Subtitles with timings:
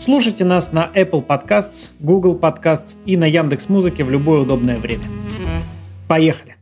[0.00, 5.04] Слушайте нас на Apple Podcasts, Google Podcasts и на Яндекс Музыке в любое удобное время.
[6.08, 6.56] Поехали!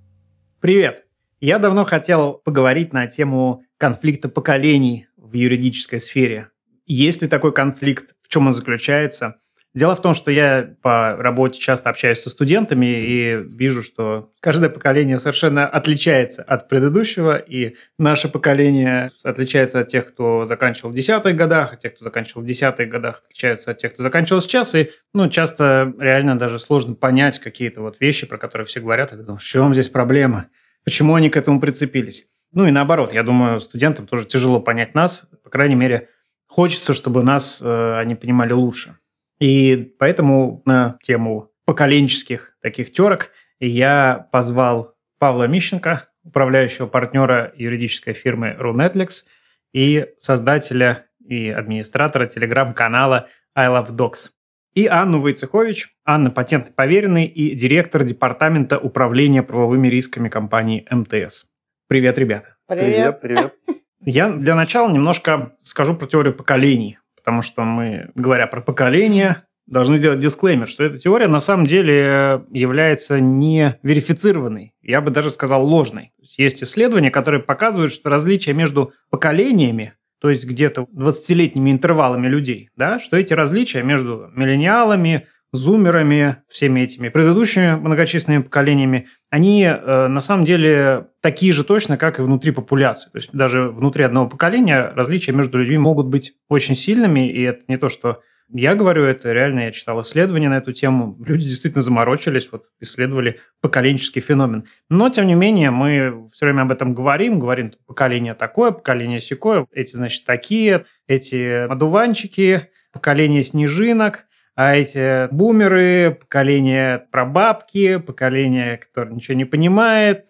[0.60, 1.04] Привет!
[1.40, 6.48] Я давно хотел поговорить на тему конфликта поколений в юридической сфере.
[6.84, 9.36] Есть ли такой конфликт, в чем он заключается–
[9.74, 14.70] Дело в том, что я по работе часто общаюсь со студентами и вижу, что каждое
[14.70, 21.36] поколение совершенно отличается от предыдущего, и наше поколение отличается от тех, кто заканчивал в десятых
[21.36, 24.90] годах, от тех, кто заканчивал в десятых годах, отличаются от тех, кто заканчивал сейчас, и
[25.12, 29.42] ну, часто реально даже сложно понять какие-то вот вещи, про которые все говорят, и думаешь,
[29.42, 30.48] в чем здесь проблема,
[30.84, 32.26] почему они к этому прицепились.
[32.52, 36.08] Ну и наоборот, я думаю, студентам тоже тяжело понять нас, по крайней мере,
[36.46, 38.96] хочется, чтобы нас э, они понимали лучше.
[39.40, 48.56] И поэтому на тему поколенческих таких терок я позвал Павла Мищенко, управляющего партнера юридической фирмы
[48.58, 49.24] RuNetflix
[49.72, 54.30] и создателя и администратора телеграм-канала I Love Dogs.
[54.74, 61.46] И Анну Войцехович, Анна патентный поверенный и директор департамента управления правовыми рисками компании МТС.
[61.88, 62.56] Привет, ребята.
[62.68, 63.20] Привет.
[63.20, 63.78] Привет, привет.
[64.04, 69.98] Я для начала немножко скажу про теорию поколений, потому что мы, говоря про поколение, должны
[69.98, 75.62] сделать дисклеймер, что эта теория на самом деле является не верифицированной, я бы даже сказал
[75.66, 76.12] ложной.
[76.38, 82.98] Есть исследования, которые показывают, что различия между поколениями, то есть где-то 20-летними интервалами людей, да,
[82.98, 90.44] что эти различия между миллениалами, зумерами, всеми этими предыдущими многочисленными поколениями, они э, на самом
[90.44, 93.10] деле такие же точно, как и внутри популяции.
[93.10, 97.62] То есть даже внутри одного поколения различия между людьми могут быть очень сильными, и это
[97.68, 98.20] не то, что
[98.50, 101.18] я говорю это реально, я читал исследования на эту тему.
[101.26, 104.64] Люди действительно заморочились, вот исследовали поколенческий феномен.
[104.88, 109.66] Но, тем не менее, мы все время об этом говорим, говорим, поколение такое, поколение секое,
[109.72, 114.24] эти, значит, такие, эти одуванчики, поколение снежинок,
[114.58, 120.26] а эти бумеры, поколение прабабки, поколение, которое ничего не понимает.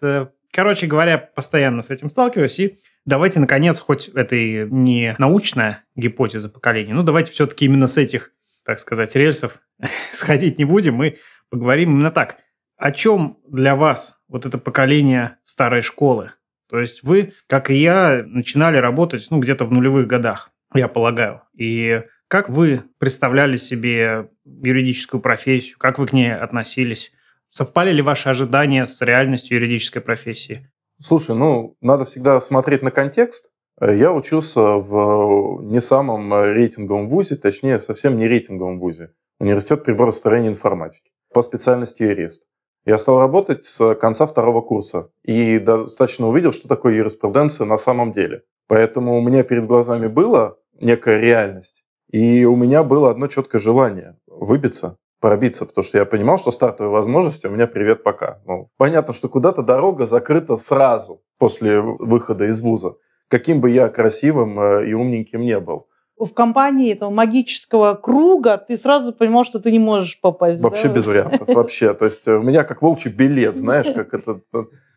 [0.51, 6.47] Короче говоря, постоянно с этим сталкиваюсь и Давайте, наконец, хоть это и не научная гипотеза
[6.47, 8.31] поколения, ну давайте все-таки именно с этих,
[8.63, 9.57] так сказать, рельсов
[10.11, 11.17] сходить не будем, мы
[11.49, 12.37] поговорим именно так.
[12.77, 16.33] О чем для вас вот это поколение старой школы?
[16.69, 21.41] То есть вы, как и я, начинали работать ну, где-то в нулевых годах, я полагаю.
[21.57, 25.77] И как вы представляли себе юридическую профессию?
[25.79, 27.11] Как вы к ней относились?
[27.51, 30.69] Совпали ли ваши ожидания с реальностью юридической профессии?
[31.01, 33.51] Слушай, ну, надо всегда смотреть на контекст.
[33.81, 39.13] Я учился в не самом рейтинговом вузе, точнее, совсем не рейтинговом вузе.
[39.39, 42.47] Университет приборостроения информатики по специальности юрист.
[42.85, 48.11] Я стал работать с конца второго курса и достаточно увидел, что такое юриспруденция на самом
[48.11, 48.43] деле.
[48.67, 54.17] Поэтому у меня перед глазами была некая реальность, и у меня было одно четкое желание–
[54.27, 58.39] выбиться пробиться, потому что я понимал, что стартовые возможности у меня привет пока.
[58.45, 62.95] Ну, понятно, что куда-то дорога закрыта сразу после выхода из вуза,
[63.27, 65.87] каким бы я красивым э, и умненьким не был.
[66.17, 70.61] В компании этого магического круга ты сразу понимал, что ты не можешь попасть.
[70.61, 70.93] Вообще да?
[70.93, 71.93] без вариантов, вообще.
[71.93, 74.41] То есть у меня как волчий билет, знаешь, как это...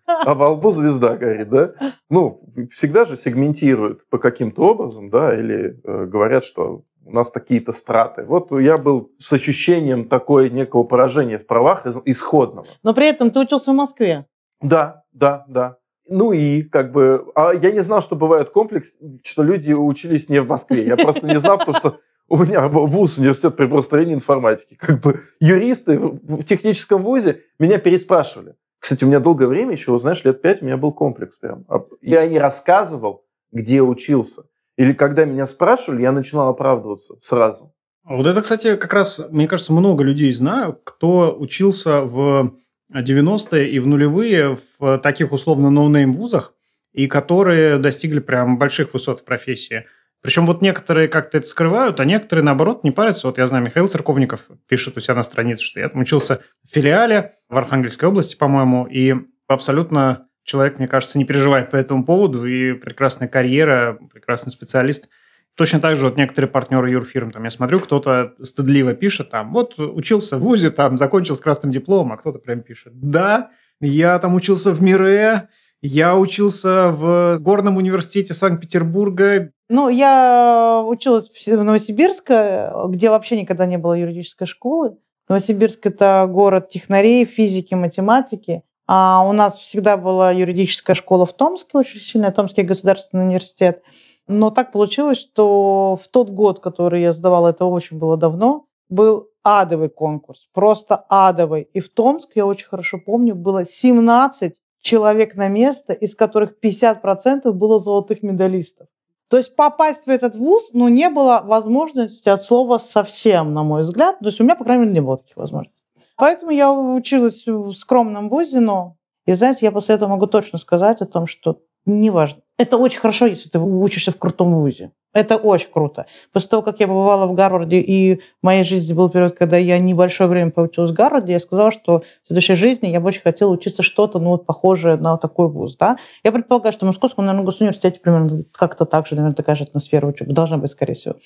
[0.05, 1.75] А во лбу звезда горит, да?
[2.11, 7.73] Ну, всегда же сегментируют по каким-то образом, да, или э, говорят, что у нас такие-то
[7.73, 8.25] страты.
[8.25, 12.67] Вот я был с ощущением такое некого поражения в правах исходного.
[12.83, 14.27] Но при этом ты учился в Москве.
[14.61, 15.77] Да, да, да.
[16.09, 17.27] Ну и как бы...
[17.35, 20.85] А я не знал, что бывает комплекс, что люди учились не в Москве.
[20.87, 24.77] Я просто не знал, потому что у меня вуз, университет приборостроения информатики.
[24.79, 28.55] Как бы юристы в техническом вузе меня переспрашивали.
[28.79, 31.65] Кстати, у меня долгое время, еще, знаешь, лет пять у меня был комплекс прям.
[31.69, 34.43] А я не рассказывал, где учился.
[34.83, 37.73] Или когда меня спрашивали, я начинал оправдываться сразу.
[38.03, 42.57] Вот это, кстати, как раз, мне кажется, много людей знаю, кто учился в
[42.93, 46.55] 90-е и в нулевые в таких условно no-name вузах,
[46.93, 49.87] и которые достигли прям больших высот в профессии.
[50.21, 53.29] Причем вот некоторые как-то это скрывают, а некоторые, наоборот, не парятся.
[53.29, 56.75] Вот я знаю, Михаил Церковников пишет у себя на странице, что я там учился в
[56.75, 59.15] филиале в Архангельской области, по-моему, и
[59.47, 65.09] абсолютно человек, мне кажется, не переживает по этому поводу, и прекрасная карьера, прекрасный специалист.
[65.55, 69.79] Точно так же вот некоторые партнеры юрфирм, там я смотрю, кто-то стыдливо пишет, там, вот
[69.79, 73.51] учился в ВУЗе, там, закончил с красным дипломом, а кто-то прям пишет, да,
[73.81, 75.49] я там учился в МИРЭ,
[75.83, 79.51] я учился в Горном университете Санкт-Петербурга.
[79.69, 84.97] Ну, я училась в Новосибирске, где вообще никогда не было юридической школы.
[85.29, 88.63] Новосибирск– это город технарей, физики, математики.
[88.87, 93.83] А у нас всегда была юридическая школа в Томске, очень сильная, Томский государственный университет.
[94.27, 99.29] Но так получилось, что в тот год, который я сдавала, это очень было давно, был
[99.43, 101.69] адовый конкурс, просто адовый.
[101.73, 107.51] И в Томск, я очень хорошо помню, было 17 человек на место, из которых 50%
[107.53, 108.89] было золотых медалистов.
[109.29, 113.83] То есть попасть в этот вуз, ну, не было возможности от слова совсем, на мой
[113.83, 114.19] взгляд.
[114.19, 115.82] То есть у меня, по крайней мере, не было таких возможностей.
[116.23, 118.97] Поэтому я училась в скромном вузе, но,
[119.27, 122.43] и знаете, я после этого могу точно сказать о том, что неважно.
[122.59, 124.93] Это очень хорошо, если ты учишься в крутом вузе.
[125.13, 126.07] Это очень круто.
[126.33, 129.81] После того, как я побывала в Гарварде, и в моей жизни был период, когда я
[129.81, 133.51] небольшое время поучилась в Гарварде, я сказала, что в следующей жизни я бы очень хотела
[133.51, 135.97] учиться что-то, ну, вот похожее на вот такой вуз, да.
[136.23, 140.07] Я предполагаю, что в Московском, наверное, госуниверситете примерно как-то так же, наверное, такая же атмосфера
[140.07, 141.17] учебы должна быть, скорее всего.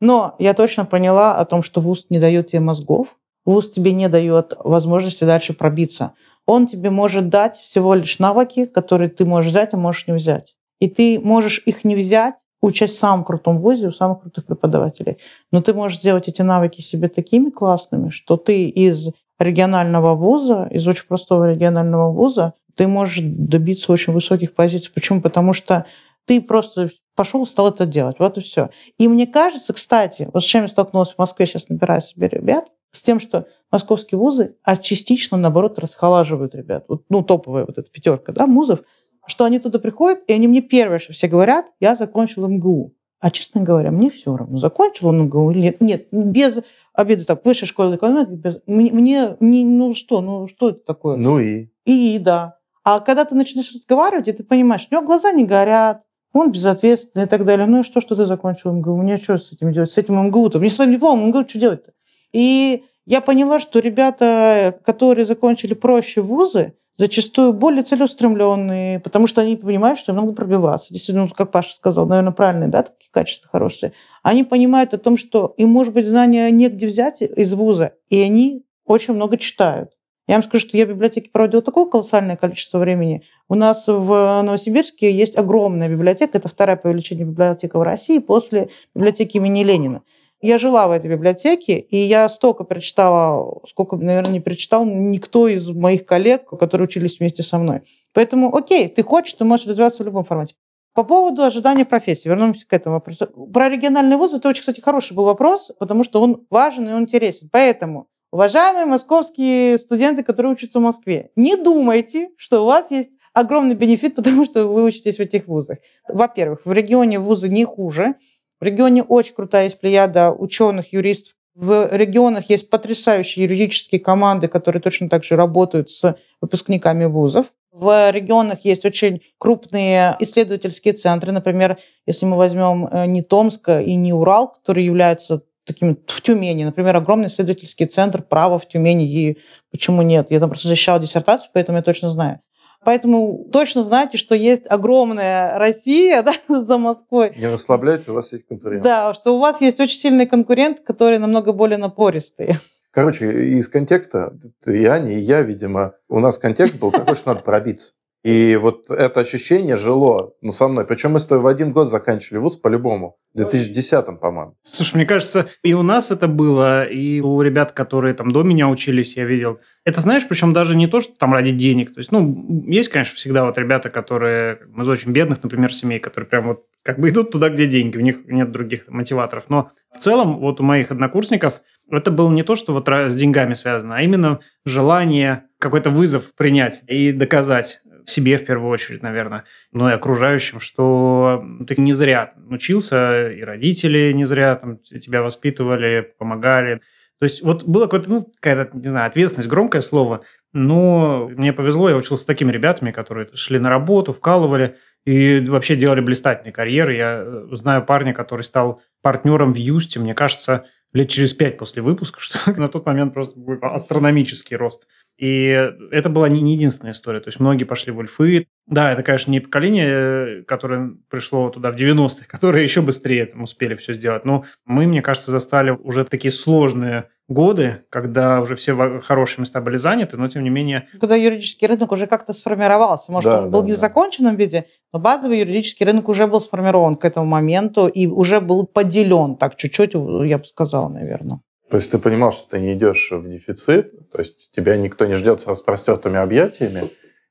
[0.00, 3.14] Но я точно поняла о том, что вуз не дает тебе мозгов,
[3.50, 6.12] вуз тебе не дает возможности дальше пробиться.
[6.46, 10.54] Он тебе может дать всего лишь навыки, которые ты можешь взять, а можешь не взять.
[10.80, 15.18] И ты можешь их не взять, учась в самом крутом вузе у самых крутых преподавателей.
[15.52, 20.86] Но ты можешь сделать эти навыки себе такими классными, что ты из регионального вуза, из
[20.86, 24.92] очень простого регионального вуза, ты можешь добиться очень высоких позиций.
[24.94, 25.20] Почему?
[25.20, 25.86] Потому что
[26.26, 28.16] ты просто пошел стал это делать.
[28.18, 28.70] Вот и все.
[28.98, 32.66] И мне кажется, кстати, вот с чем я столкнулась в Москве, сейчас набираю себе ребят,
[32.92, 36.84] с тем, что московские вузы, а частично, наоборот, расхолаживают ребят.
[36.88, 38.80] Вот, ну, топовая вот эта пятерка, да, вузов,
[39.26, 42.94] что они туда приходят, и они мне первое, что все говорят, я закончил МГУ.
[43.20, 45.80] А, честно говоря, мне все равно, закончил он МГУ или нет.
[45.80, 46.60] Нет, без
[46.94, 48.60] обиды, так, высшая школа экономики, без...
[48.66, 51.16] мне, мне не, ну что, ну что это такое?
[51.16, 51.68] Ну и?
[51.84, 52.56] И, да.
[52.82, 56.02] А когда ты начинаешь разговаривать, и ты понимаешь, у него глаза не горят,
[56.32, 57.66] он безответственный и так далее.
[57.66, 58.96] Ну и что, что ты закончил МГУ?
[58.96, 59.90] Мне что с этим делать?
[59.90, 60.58] С этим МГУ-то?
[60.58, 61.92] Мне своим дипломом МГУ что делать-то?
[62.32, 69.56] И я поняла, что ребята, которые закончили проще вузы, зачастую более целеустремленные, потому что они
[69.56, 70.92] понимают, что им надо пробиваться.
[70.92, 73.92] Действительно, как Паша сказал, наверное, правильные, да, такие качества хорошие.
[74.22, 78.66] Они понимают о том, что им, может быть, знания негде взять из вуза, и они
[78.84, 79.92] очень много читают.
[80.28, 83.24] Я вам скажу, что я в библиотеке проводила такое колоссальное количество времени.
[83.48, 86.38] У нас в Новосибирске есть огромная библиотека.
[86.38, 90.02] Это вторая по величине библиотека в России после библиотеки имени Ленина.
[90.42, 95.68] Я жила в этой библиотеке, и я столько прочитала, сколько, наверное, не прочитал никто из
[95.68, 97.82] моих коллег, которые учились вместе со мной.
[98.14, 100.54] Поэтому, окей, ты хочешь, ты можешь развиваться в любом формате.
[100.94, 103.26] По поводу ожидания профессии, вернемся к этому вопросу.
[103.26, 107.02] Про региональный вуз это очень, кстати, хороший был вопрос, потому что он важен и он
[107.02, 107.50] интересен.
[107.52, 113.74] Поэтому, уважаемые московские студенты, которые учатся в Москве, не думайте, что у вас есть огромный
[113.74, 115.78] бенефит, потому что вы учитесь в этих вузах.
[116.08, 118.14] Во-первых, в регионе вузы не хуже,
[118.60, 121.34] в регионе очень крутая есть плеяда ученых, юристов.
[121.54, 127.46] В регионах есть потрясающие юридические команды, которые точно так же работают с выпускниками вузов.
[127.72, 131.32] В регионах есть очень крупные исследовательские центры.
[131.32, 136.64] Например, если мы возьмем э, не Томск и не Урал, которые являются такими в Тюмени.
[136.64, 139.08] Например, огромный исследовательский центр права в Тюмени.
[139.08, 139.38] И
[139.70, 140.30] почему нет?
[140.30, 142.40] Я там просто защищала диссертацию, поэтому я точно знаю.
[142.84, 147.32] Поэтому точно знайте, что есть огромная Россия да, за Москвой.
[147.36, 148.82] Не расслабляйте, у вас есть конкурент.
[148.82, 152.56] Да, что у вас есть очень сильный конкурент, который намного более напористый.
[152.92, 154.32] Короче, из контекста,
[154.66, 157.94] и Аня, и я, видимо, у нас контекст был такой, что надо пробиться.
[158.22, 160.84] И вот это ощущение жило ну, со мной.
[160.84, 163.16] Причем мы с тобой в один год заканчивали вуз по-любому.
[163.32, 164.56] В 2010-м, по-моему.
[164.68, 168.68] Слушай, мне кажется, и у нас это было, и у ребят, которые там до меня
[168.68, 169.60] учились, я видел.
[169.84, 171.94] Это, знаешь, причем даже не то, что там ради денег.
[171.94, 176.28] То есть, ну, есть, конечно, всегда вот ребята, которые из очень бедных, например, семей, которые
[176.28, 179.44] прям вот как бы идут туда, где деньги, у них нет других мотиваторов.
[179.48, 183.54] Но в целом вот у моих однокурсников это было не то, что вот с деньгами
[183.54, 189.90] связано, а именно желание какой-то вызов принять и доказать себе в первую очередь, наверное, но
[189.90, 196.80] и окружающим, что ты не зря учился, и родители не зря там тебя воспитывали, помогали.
[197.18, 201.88] То есть вот было какое-то, ну, какая-то, не знаю, ответственность, громкое слово, но мне повезло,
[201.90, 206.96] я учился с такими ребятами, которые шли на работу, вкалывали и вообще делали блистательные карьеры.
[206.96, 211.82] Я э, знаю парня, который стал партнером в Юсте, мне кажется, лет через пять после
[211.82, 214.86] выпуска, что на тот момент просто был астрономический рост.
[215.20, 217.20] И это была не, не единственная история.
[217.20, 218.46] То есть многие пошли в Ульфы.
[218.66, 223.74] Да, это, конечно, не поколение, которое пришло туда в 90-х, которое еще быстрее там успели
[223.74, 224.24] все сделать.
[224.24, 229.76] Но мы, мне кажется, застали уже такие сложные годы, когда уже все хорошие места были
[229.76, 230.88] заняты, но тем не менее...
[230.98, 233.12] Когда юридический рынок уже как-то сформировался.
[233.12, 236.40] Может, да, он был да, не в законченном виде, но базовый юридический рынок уже был
[236.40, 241.40] сформирован к этому моменту и уже был поделен так чуть-чуть, я бы сказала, наверное.
[241.70, 245.14] То есть ты понимал, что ты не идешь в дефицит, то есть тебя никто не
[245.14, 246.90] ждет с распростертыми объятиями.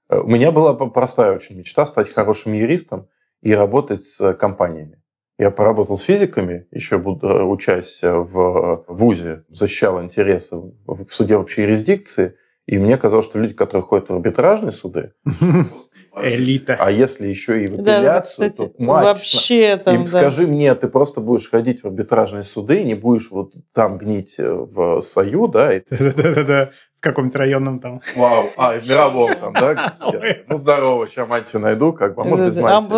[0.10, 3.10] Э, у меня была простая очень мечта стать хорошим юристом
[3.42, 5.02] и работать с компаниями.
[5.38, 7.00] Я поработал с физиками, еще э,
[7.44, 10.56] учась в ВУЗе, защищал интересы
[10.86, 15.14] в суде общей юрисдикции, и мне казалось, что люди, которые ходят в арбитражные суды,
[16.24, 16.76] Элита.
[16.80, 19.04] А если еще и в апелляцию, да, кстати, то матч.
[19.04, 20.08] Вообще там, Им да.
[20.08, 24.52] скажи мне, ты просто будешь ходить в арбитражные суды, не будешь вот там гнить э,
[24.52, 25.72] в Сою, да?
[25.90, 28.02] Да-да-да, в каком-нибудь районном там.
[28.16, 29.94] Вау, а, в мировом там, да?
[30.48, 32.90] Ну, здорово, сейчас мантию найду, как бы, а может без а, мантии.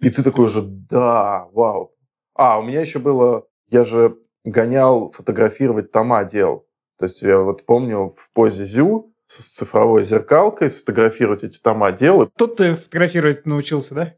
[0.00, 1.92] И ты такой уже, да, вау.
[2.34, 6.66] А, у меня еще было, я же гонял фотографировать тома дел.
[6.98, 12.28] То есть я вот помню в позе Зю с цифровой зеркалкой, сфотографировать эти тома дела.
[12.36, 14.14] Тут ты фотографировать научился, да?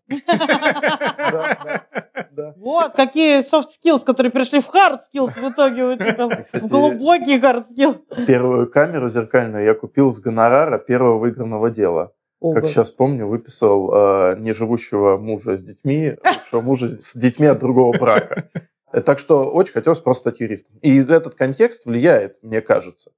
[2.57, 8.27] Вот, какие soft skills, которые пришли в hard skills в итоге, в глубокий hard skills.
[8.27, 12.13] Первую камеру зеркальную я купил с гонорара первого выигранного дела.
[12.41, 17.97] Как сейчас помню, выписал э, неживущего мужа с детьми, бывшего мужа с детьми от другого
[17.97, 18.49] брака.
[19.05, 20.77] Так что очень хотелось просто стать юристом.
[20.79, 23.13] И этот контекст влияет, мне кажется.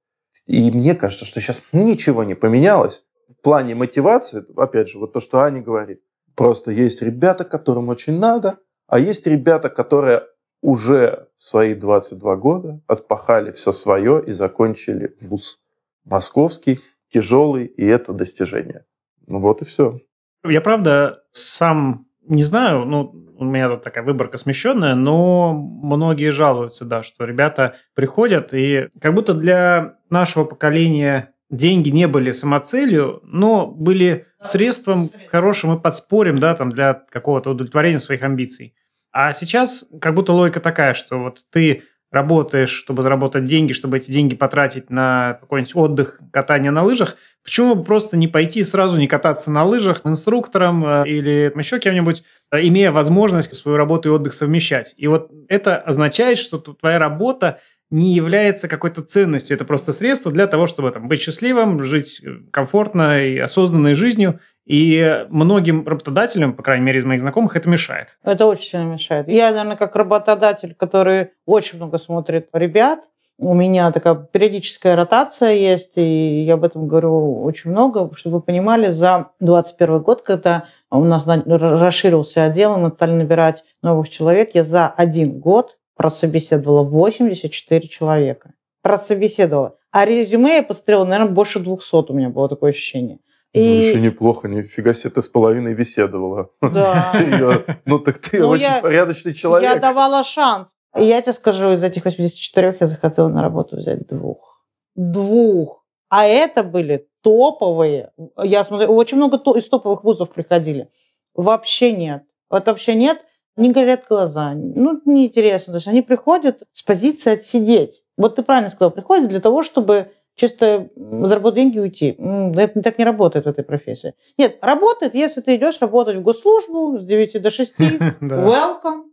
[0.45, 3.03] И мне кажется, что сейчас ничего не поменялось.
[3.29, 6.01] В плане мотивации, опять же, вот то, что Аня говорит.
[6.35, 10.23] Просто есть ребята, которым очень надо, а есть ребята, которые
[10.61, 15.59] уже в свои 22 года отпахали все свое и закончили вуз.
[16.03, 16.79] Московский,
[17.11, 18.85] тяжелый, и это достижение.
[19.27, 19.99] Ну вот и все.
[20.43, 26.85] Я, правда, сам не знаю, ну, у меня тут такая выборка смещенная, но многие жалуются,
[26.85, 33.67] да, что ребята приходят, и как будто для нашего поколения деньги не были самоцелью, но
[33.67, 38.73] были средством хорошим и подспорьем, да, там, для какого-то удовлетворения своих амбиций.
[39.11, 44.11] А сейчас как будто логика такая, что вот ты работаешь, чтобы заработать деньги, чтобы эти
[44.11, 49.07] деньги потратить на какой-нибудь отдых, катание на лыжах, почему бы просто не пойти сразу не
[49.07, 54.33] кататься на лыжах инструктором э, или еще кем-нибудь, э, имея возможность свою работу и отдых
[54.33, 54.93] совмещать.
[54.97, 57.59] И вот это означает, что твоя работа
[57.91, 59.55] не является какой-то ценностью.
[59.55, 64.39] Это просто средство для того, чтобы там, быть счастливым, жить э, комфортно и осознанной жизнью.
[64.65, 68.17] И многим работодателям, по крайней мере, из моих знакомых, это мешает.
[68.23, 69.27] Это очень сильно мешает.
[69.27, 73.01] Я, наверное, как работодатель, который очень много смотрит ребят,
[73.37, 78.41] у меня такая периодическая ротация есть, и я об этом говорю очень много, чтобы вы
[78.41, 84.63] понимали, за 2021 год, когда у нас расширился отдел, мы стали набирать новых человек, я
[84.63, 88.53] за один год прособеседовала 84 человека.
[88.81, 89.75] Прособеседовала.
[89.91, 93.19] А резюме я посмотрела, наверное, больше 200 у меня было такое ощущение.
[93.55, 93.67] Ну, и...
[93.67, 96.49] Ну, еще неплохо, нифига себе, ты с половиной беседовала.
[96.61, 97.09] Да.
[97.13, 97.79] Серьезно.
[97.85, 99.69] Ну, так ты ну, очень я, порядочный человек.
[99.69, 100.75] Я давала шанс.
[100.97, 104.65] И я тебе скажу, из этих 84 я захотела на работу взять двух.
[104.95, 105.83] Двух.
[106.09, 108.11] А это были топовые.
[108.41, 110.89] Я смотрю, очень много из топовых вузов приходили.
[111.33, 112.23] Вообще нет.
[112.49, 113.21] Вот вообще нет
[113.57, 115.73] не горят глаза, ну, неинтересно.
[115.73, 118.03] То есть они приходят с позиции отсидеть.
[118.17, 122.17] Вот ты правильно сказал, приходят для того, чтобы чисто заработать деньги и уйти.
[122.57, 124.13] Это так не работает в этой профессии.
[124.37, 127.79] Нет, работает, если ты идешь работать в госслужбу с 9 до 6,
[128.21, 129.03] welcome.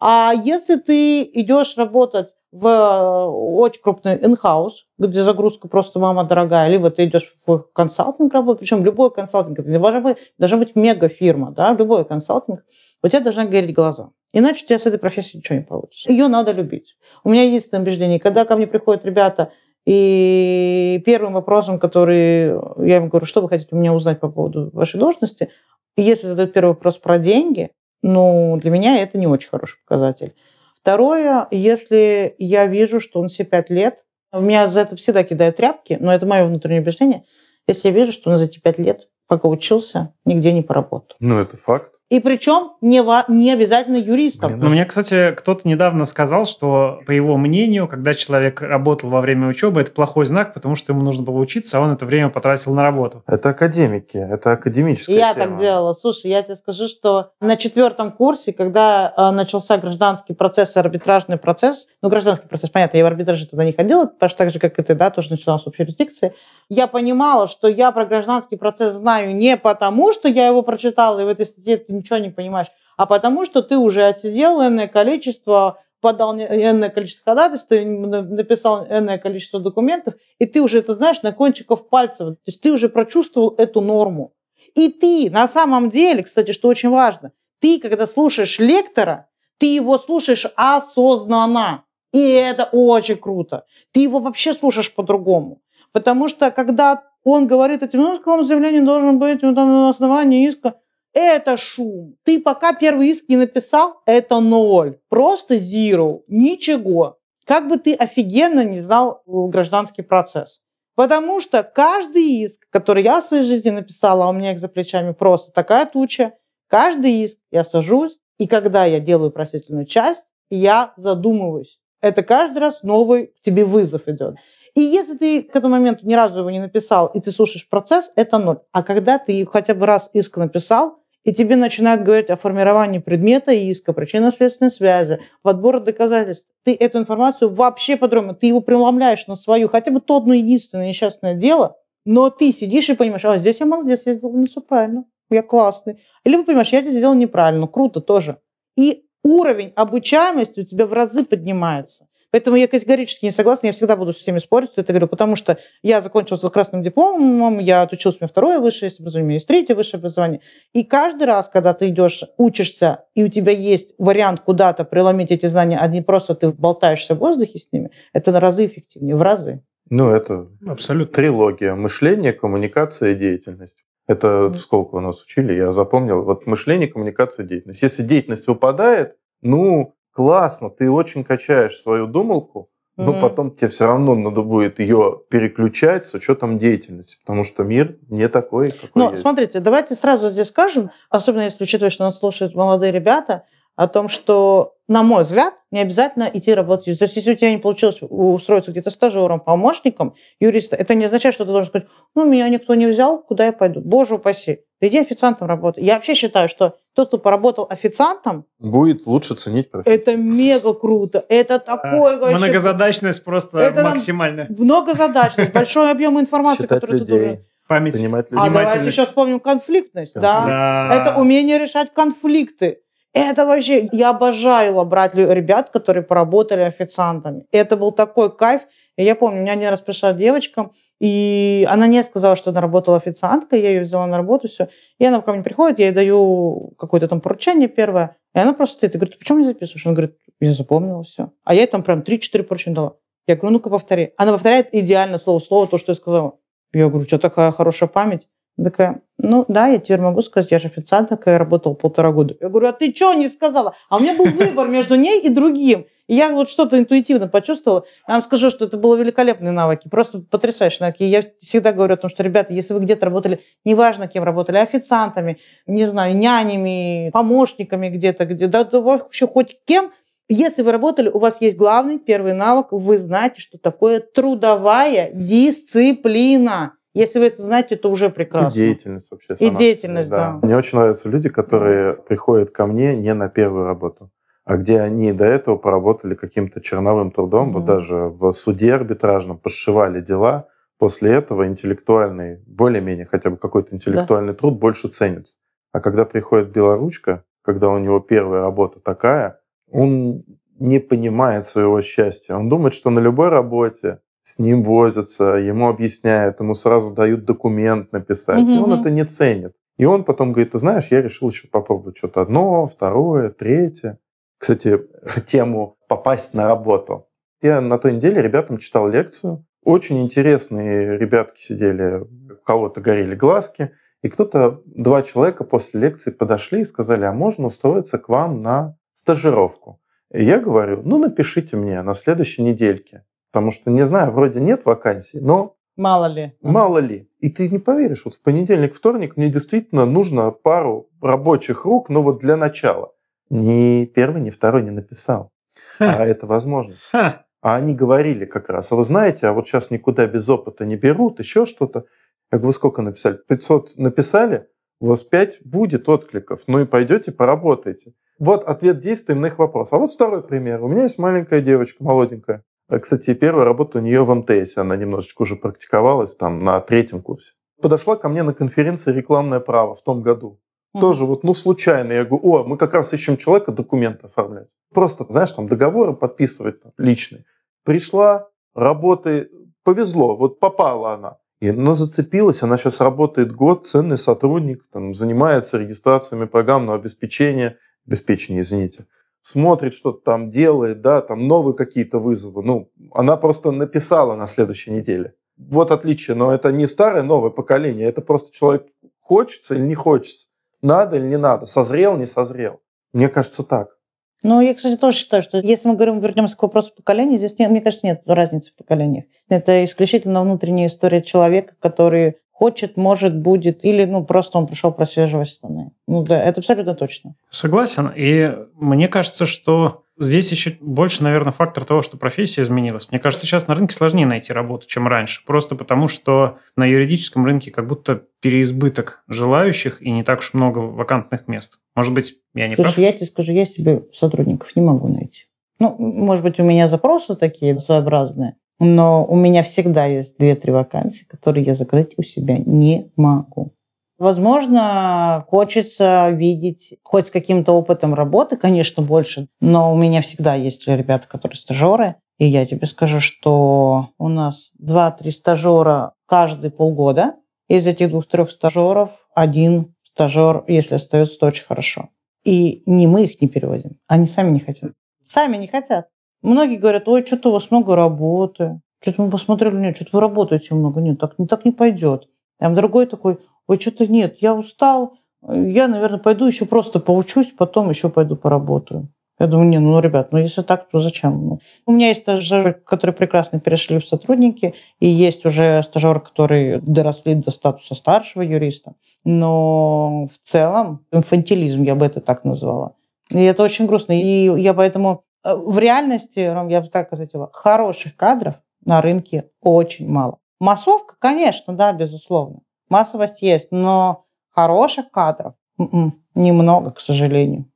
[0.00, 6.68] А если ты идешь работать в э, очень крупный in-house, где загрузка просто мама дорогая,
[6.68, 11.50] либо ты идешь в консалтинг работать, причем любой консалтинг, это должна быть, должна быть мега-фирма,
[11.50, 12.64] да, любой консалтинг,
[13.02, 14.10] у тебя должны гореть глаза.
[14.32, 16.10] Иначе у тебя с этой профессией ничего не получится.
[16.10, 16.96] Ее надо любить.
[17.24, 19.52] У меня есть убеждение, когда ко мне приходят ребята,
[19.88, 22.48] и первым вопросом, который
[22.86, 25.48] я им говорю, что вы хотите у меня узнать по поводу вашей должности,
[25.96, 27.70] если задают первый вопрос про деньги,
[28.02, 30.34] ну, для меня это не очень хороший показатель.
[30.74, 35.56] Второе, если я вижу, что он все пять лет, у меня за это всегда кидают
[35.56, 37.24] тряпки, но это мое внутреннее убеждение,
[37.66, 41.16] если я вижу, что он за эти пять лет, пока учился, нигде не поработал.
[41.18, 41.97] Ну, это факт.
[42.10, 44.52] И причем не, во, не обязательно юристом.
[44.52, 49.20] Блин, ну, мне, кстати, кто-то недавно сказал, что, по его мнению, когда человек работал во
[49.20, 52.30] время учебы, это плохой знак, потому что ему нужно было учиться, а он это время
[52.30, 53.22] потратил на работу.
[53.26, 55.46] Это академики, это академическая Я тема.
[55.46, 55.92] так делала.
[55.92, 61.36] Слушай, я тебе скажу, что на четвертом курсе, когда э, начался гражданский процесс и арбитражный
[61.36, 64.58] процесс, ну, гражданский процесс, понятно, я в арбитраже туда не ходила, потому что так же,
[64.58, 66.32] как и ты, да, тоже начала с общей юрисдикции,
[66.70, 71.24] я понимала, что я про гражданский процесс знаю не потому, что я его прочитала, и
[71.24, 76.34] в этой статье ничего не понимаешь, а потому что ты уже отсидел энное количество, подал
[76.36, 81.88] энное количество ходатайств, ты написал энное количество документов, и ты уже это знаешь на кончиков
[81.88, 82.36] пальцев.
[82.36, 84.32] То есть ты уже прочувствовал эту норму.
[84.74, 89.28] И ты на самом деле, кстати, что очень важно, ты, когда слушаешь лектора,
[89.58, 91.84] ты его слушаешь осознанно.
[92.12, 93.64] И это очень круто.
[93.92, 95.60] Ты его вообще слушаешь по-другому.
[95.92, 100.80] Потому что когда он говорит этим, ну, каком заявлении должен быть на основании иска,
[101.18, 102.16] это шум.
[102.24, 104.98] Ты пока первый иск не написал, это ноль.
[105.08, 106.22] Просто zero.
[106.28, 107.18] Ничего.
[107.44, 110.60] Как бы ты офигенно не знал э, гражданский процесс.
[110.94, 114.68] Потому что каждый иск, который я в своей жизни написала, а у меня их за
[114.68, 116.32] плечами просто такая туча,
[116.68, 121.78] каждый иск я сажусь, и когда я делаю просительную часть, я задумываюсь.
[122.00, 124.36] Это каждый раз новый тебе вызов идет.
[124.74, 128.12] И если ты к этому моменту ни разу его не написал, и ты слушаешь процесс,
[128.14, 128.60] это ноль.
[128.72, 130.97] А когда ты хотя бы раз иск написал,
[131.28, 137.52] и тебе начинают говорить о формировании предмета иска, причинно-следственной связи, подбора доказательств, ты эту информацию
[137.52, 142.30] вообще подробно, ты его преломляешь на свою, хотя бы то одно единственное несчастное дело, но
[142.30, 146.00] ты сидишь и понимаешь, а здесь я молодец, я сделал все правильно, я классный.
[146.24, 148.38] Или понимаешь, я здесь сделал неправильно, круто тоже.
[148.78, 152.08] И уровень обучаемости у тебя в разы поднимается.
[152.30, 155.58] Поэтому я категорически не согласна, я всегда буду со всеми спорить, это говорю, потому что
[155.82, 159.48] я закончила с красным дипломом, я отучилась, у меня второе высшее образование, у меня есть
[159.48, 160.40] третье высшее образование.
[160.74, 165.46] И каждый раз, когда ты идешь, учишься, и у тебя есть вариант куда-то преломить эти
[165.46, 169.22] знания, а не просто ты болтаешься в воздухе с ними, это на разы эффективнее, в
[169.22, 169.62] разы.
[169.90, 171.74] Ну, это абсолютно трилогия.
[171.74, 173.84] Мышление, коммуникация и деятельность.
[174.06, 176.22] Это сколько у нас учили, я запомнил.
[176.22, 177.82] Вот мышление, коммуникация, деятельность.
[177.82, 183.20] Если деятельность выпадает, ну, классно, ты очень качаешь свою думалку, но mm-hmm.
[183.20, 188.28] потом тебе все равно надо будет ее переключать с учетом деятельности, потому что мир не
[188.28, 189.22] такой, какой Но есть.
[189.22, 193.44] смотрите, давайте сразу здесь скажем, особенно если учитывать, что нас слушают молодые ребята,
[193.78, 196.98] о том, что, на мой взгляд, не обязательно идти работать.
[196.98, 201.32] То есть, если у тебя не получилось устроиться где-то стажером, помощником юриста, это не означает,
[201.32, 201.86] что ты должен сказать,
[202.16, 203.80] ну, меня никто не взял, куда я пойду?
[203.80, 204.62] Боже упаси.
[204.80, 205.84] Иди официантом работай.
[205.84, 210.00] Я вообще считаю, что тот, кто поработал официантом, будет лучше ценить профессию.
[210.00, 211.24] Это мега круто.
[211.28, 212.36] Это такой а, вообще...
[212.36, 214.48] Многозадачность просто это максимальная.
[214.50, 217.18] Многозадачность, большой объем информации, Считать который людей.
[217.18, 217.44] ты должен...
[217.68, 218.02] Память.
[218.32, 220.14] А давайте еще вспомним конфликтность.
[220.14, 220.46] Да.
[220.46, 220.94] да.
[220.96, 222.80] Это умение решать конфликты.
[223.14, 227.46] Это вообще, я обожаю брать ребят, которые поработали официантами.
[227.52, 228.62] Это был такой кайф.
[228.96, 233.62] Я помню, меня один раз пришла девочка, и она не сказала, что она работала официанткой,
[233.62, 234.68] я ее взяла на работу, все.
[234.98, 238.74] И она ко мне приходит, я ей даю какое-то там поручение первое, и она просто
[238.74, 239.86] стоит и говорит, почему не записываешь?
[239.86, 241.30] Она говорит, я запомнила все.
[241.44, 242.96] А я ей там прям 3-4 поручения дала.
[243.28, 244.14] Я говорю, ну-ка повтори.
[244.16, 246.38] Она повторяет идеально слово в слово то, что я сказала.
[246.72, 248.28] Я говорю, у тебя такая хорошая память.
[248.62, 252.36] Такая, ну да, я теперь могу сказать, я же официантка, я работала полтора года.
[252.40, 253.74] Я говорю, а ты что не сказала?
[253.88, 255.86] А у меня был выбор между ней и другим.
[256.08, 257.84] И я вот что-то интуитивно почувствовала.
[258.08, 261.04] Я вам скажу, что это было великолепные навыки, просто потрясающие навыки.
[261.04, 265.38] Я всегда говорю о том, что, ребята, если вы где-то работали, неважно кем работали, официантами,
[265.66, 269.92] не знаю, нянями, помощниками где-то, где, да, да вообще хоть кем,
[270.28, 276.72] если вы работали, у вас есть главный первый навык, вы знаете, что такое трудовая дисциплина.
[276.98, 278.58] Если вы это знаете, то уже прекрасно.
[278.58, 279.34] И деятельность вообще.
[279.38, 280.32] И деятельность, да.
[280.32, 280.46] да.
[280.46, 284.10] Мне очень нравятся люди, которые приходят ко мне не на первую работу,
[284.44, 287.52] а где они до этого поработали каким-то черновым трудом, mm-hmm.
[287.52, 294.32] вот даже в суде арбитражном пошивали дела, после этого интеллектуальный, более-менее хотя бы какой-то интеллектуальный
[294.32, 294.38] да.
[294.38, 295.38] труд больше ценится.
[295.72, 300.24] А когда приходит белоручка, когда у него первая работа такая, он
[300.58, 302.34] не понимает своего счастья.
[302.34, 307.92] Он думает, что на любой работе с ним возятся, ему объясняют, ему сразу дают документ
[307.92, 308.52] написать, угу.
[308.52, 309.54] и он это не ценит.
[309.78, 313.98] И он потом говорит, ты знаешь, я решил еще попробовать что-то одно, второе, третье.
[314.36, 314.82] Кстати,
[315.26, 317.06] тему попасть на работу.
[317.40, 319.46] Я на той неделе ребятам читал лекцию.
[319.64, 323.72] Очень интересные ребятки сидели, у кого-то горели глазки.
[324.02, 328.76] И кто-то, два человека после лекции подошли и сказали, а можно устроиться к вам на
[328.92, 329.80] стажировку?
[330.12, 333.04] И я говорю, ну напишите мне на следующей недельке.
[333.30, 336.36] Потому что, не знаю, вроде нет вакансий, но Мало ли.
[336.42, 337.08] Мало ли.
[337.20, 342.02] И ты не поверишь, вот в понедельник, вторник мне действительно нужно пару рабочих рук, но
[342.02, 342.92] вот для начала.
[343.30, 345.30] Ни первый, ни второй не написал.
[345.78, 346.84] А это возможность.
[346.92, 350.74] А они говорили как раз, а вы знаете, а вот сейчас никуда без опыта не
[350.74, 351.84] берут, еще что-то.
[352.32, 353.20] Я говорю, вы сколько написали?
[353.28, 354.48] 500 написали,
[354.80, 356.42] у вас 5 будет откликов.
[356.48, 357.94] Ну и пойдете, поработайте.
[358.18, 359.72] Вот ответ действуем на их вопрос.
[359.72, 360.62] А вот второй пример.
[360.64, 362.42] У меня есть маленькая девочка, молоденькая.
[362.68, 364.58] А, Кстати, первая работа у нее в МТС.
[364.58, 367.32] Она немножечко уже практиковалась там на третьем курсе.
[367.60, 370.40] Подошла ко мне на конференции «Рекламное право» в том году.
[370.78, 371.92] Тоже вот, ну, случайно.
[371.92, 374.48] Я говорю, о, мы как раз ищем человека документы оформлять.
[374.72, 377.24] Просто, знаешь, там договоры подписывать там, личные.
[377.64, 379.30] Пришла, работы,
[379.64, 381.16] повезло, вот попала она.
[381.40, 388.40] И она зацепилась, она сейчас работает год, ценный сотрудник, там, занимается регистрациями программного обеспечения, обеспечения,
[388.40, 388.86] извините,
[389.20, 392.42] смотрит, что-то там делает, да, там новые какие-то вызовы.
[392.42, 395.14] Ну, она просто написала на следующей неделе.
[395.36, 398.66] Вот отличие, но это не старое, новое поколение, это просто человек
[399.00, 400.26] хочется или не хочется,
[400.62, 402.60] надо или не надо, созрел, не созрел.
[402.92, 403.78] Мне кажется, так.
[404.24, 407.60] Ну, я, кстати, тоже считаю, что если мы говорим, вернемся к вопросу поколения, здесь, мне
[407.60, 409.04] кажется, нет разницы в поколениях.
[409.28, 415.28] Это исключительно внутренняя история человека, который хочет, может, будет, или ну просто он пришел прослеживать
[415.28, 415.72] страны.
[415.88, 417.16] Ну да, это абсолютно точно.
[417.30, 417.90] Согласен.
[417.96, 422.92] И мне кажется, что здесь еще больше, наверное, фактор того, что профессия изменилась.
[422.92, 425.22] Мне кажется, сейчас на рынке сложнее найти работу, чем раньше.
[425.26, 430.60] Просто потому, что на юридическом рынке как будто переизбыток желающих и не так уж много
[430.60, 431.58] вакантных мест.
[431.74, 432.78] Может быть, я не Слушай, прав?
[432.78, 435.24] я тебе скажу, я себе сотрудников не могу найти.
[435.58, 441.04] Ну, может быть, у меня запросы такие своеобразные, но у меня всегда есть две-три вакансии,
[441.04, 443.52] которые я закрыть у себя не могу.
[443.98, 450.68] Возможно, хочется видеть хоть с каким-то опытом работы, конечно, больше, но у меня всегда есть
[450.68, 457.14] ребята, которые стажеры, и я тебе скажу, что у нас 2-3 стажера каждые полгода.
[457.48, 461.88] Из этих двух-трех стажеров один стажер, если остается, то очень хорошо.
[462.24, 464.72] И не мы их не переводим, они сами не хотят.
[465.02, 465.88] Сами не хотят.
[466.22, 468.60] Многие говорят, ой, что-то у вас много работы.
[468.80, 470.80] Что-то мы посмотрели, нет, что-то вы работаете много.
[470.80, 472.08] Нет, так, так не пойдет.
[472.38, 477.70] Там другой такой, ой, что-то нет, я устал, я, наверное, пойду еще просто поучусь, потом
[477.70, 478.88] еще пойду поработаю.
[479.18, 481.26] Я думаю, не, ну, ребят, ну, если так, то зачем?
[481.26, 486.60] Ну, у меня есть стажеры, которые прекрасно перешли в сотрудники, и есть уже стажеры, которые
[486.60, 488.74] доросли до статуса старшего юриста.
[489.04, 492.74] Но в целом инфантилизм, я бы это так назвала.
[493.10, 494.00] И это очень грустно.
[494.00, 499.88] И я поэтому в реальности, Ром, я бы так ответила, хороших кадров на рынке очень
[499.88, 500.18] мало.
[500.40, 502.40] Массовка, конечно, да, безусловно.
[502.68, 507.50] Массовость есть, но хороших кадров м-м, немного, к сожалению.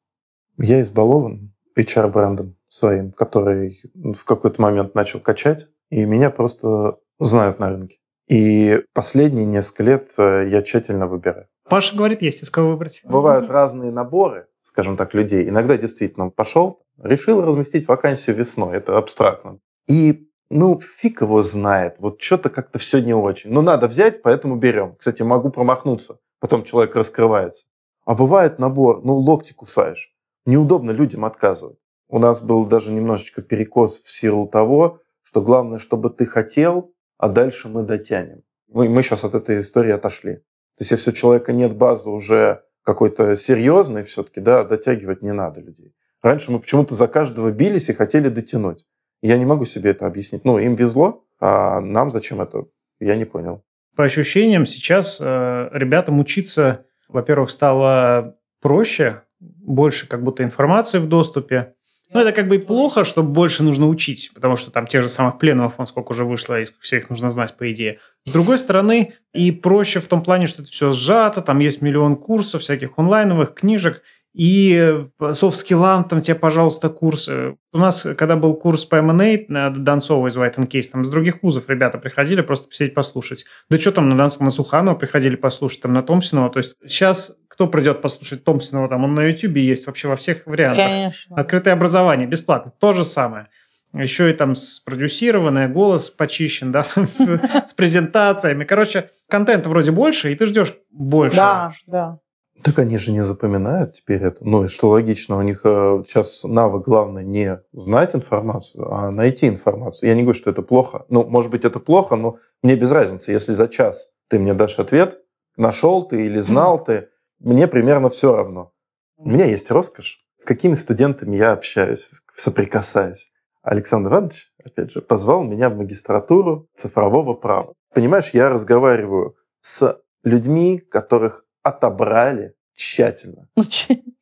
[0.58, 7.68] Я избалован HR-брендом своим, который в какой-то момент начал качать, и меня просто знают на
[7.68, 7.98] рынке.
[8.28, 11.48] И последние несколько лет э, я тщательно выбираю.
[11.68, 13.02] Паша говорит, есть из кого выбрать.
[13.04, 15.48] Бывают разные наборы, скажем так, людей.
[15.48, 19.58] Иногда действительно он пошел, решил разместить вакансию весной, это абстрактно.
[19.86, 23.50] И ну, фиг его знает, вот что-то как-то все не очень.
[23.50, 24.96] Ну, надо взять, поэтому берем.
[24.96, 27.64] Кстати, могу промахнуться, потом человек раскрывается.
[28.04, 30.14] А бывает набор, ну, локти кусаешь.
[30.44, 31.78] Неудобно людям отказывать.
[32.08, 37.28] У нас был даже немножечко перекос в силу того, что главное, чтобы ты хотел, а
[37.28, 38.42] дальше мы дотянем.
[38.68, 40.34] Мы, мы сейчас от этой истории отошли.
[40.36, 45.60] То есть, если у человека нет базы уже какой-то серьезной, все-таки, да, дотягивать не надо
[45.60, 45.94] людей.
[46.22, 48.84] Раньше мы почему-то за каждого бились и хотели дотянуть.
[49.22, 50.44] Я не могу себе это объяснить.
[50.44, 52.66] Ну, им везло, а нам зачем это?
[53.00, 53.62] Я не понял.
[53.96, 61.74] По ощущениям, сейчас э, ребятам учиться, во-первых, стало проще, больше как будто информации в доступе.
[62.12, 65.08] Ну, это как бы и плохо, что больше нужно учить, потому что там тех же
[65.08, 68.00] самых пленумов, он сколько уже вышло, и все их нужно знать, по идее.
[68.26, 72.16] С другой стороны, и проще в том плане, что это все сжато, там есть миллион
[72.16, 74.02] курсов, всяких онлайновых, книжек,
[74.34, 77.56] и софт-скиллам там тебе, пожалуйста, курсы.
[77.72, 81.42] У нас, когда был курс по M&A на Донцова из White Case, там с других
[81.42, 83.44] вузов ребята приходили просто посидеть, послушать.
[83.68, 86.50] Да что там на Донцова, на Суханова приходили послушать, там на Томпсонова.
[86.50, 90.46] То есть сейчас кто придет послушать Томпсонова, там он на YouTube есть вообще во всех
[90.46, 90.86] вариантах.
[90.86, 91.36] Конечно.
[91.36, 92.72] Открытое образование, бесплатно.
[92.80, 93.48] То же самое.
[93.92, 98.64] Еще и там спродюсированное, голос почищен, да, с презентациями.
[98.64, 101.36] Короче, контента вроде больше, и ты ждешь больше.
[101.36, 102.18] Да, да.
[102.62, 104.44] Так они же не запоминают теперь это.
[104.46, 110.08] Ну, что логично, у них э, сейчас навык главное не знать информацию, а найти информацию.
[110.08, 111.06] Я не говорю, что это плохо.
[111.08, 113.32] Ну, может быть, это плохо, но мне без разницы.
[113.32, 115.18] Если за час ты мне дашь ответ,
[115.56, 117.08] нашел ты или знал ты,
[117.40, 118.72] мне примерно все равно.
[119.18, 123.30] У меня есть роскошь, с какими студентами я общаюсь, соприкасаюсь.
[123.62, 127.72] Александр Иванович, опять же, позвал меня в магистратуру цифрового права.
[127.94, 133.48] Понимаешь, я разговариваю с людьми, которых отобрали тщательно.
[133.56, 133.64] Ну,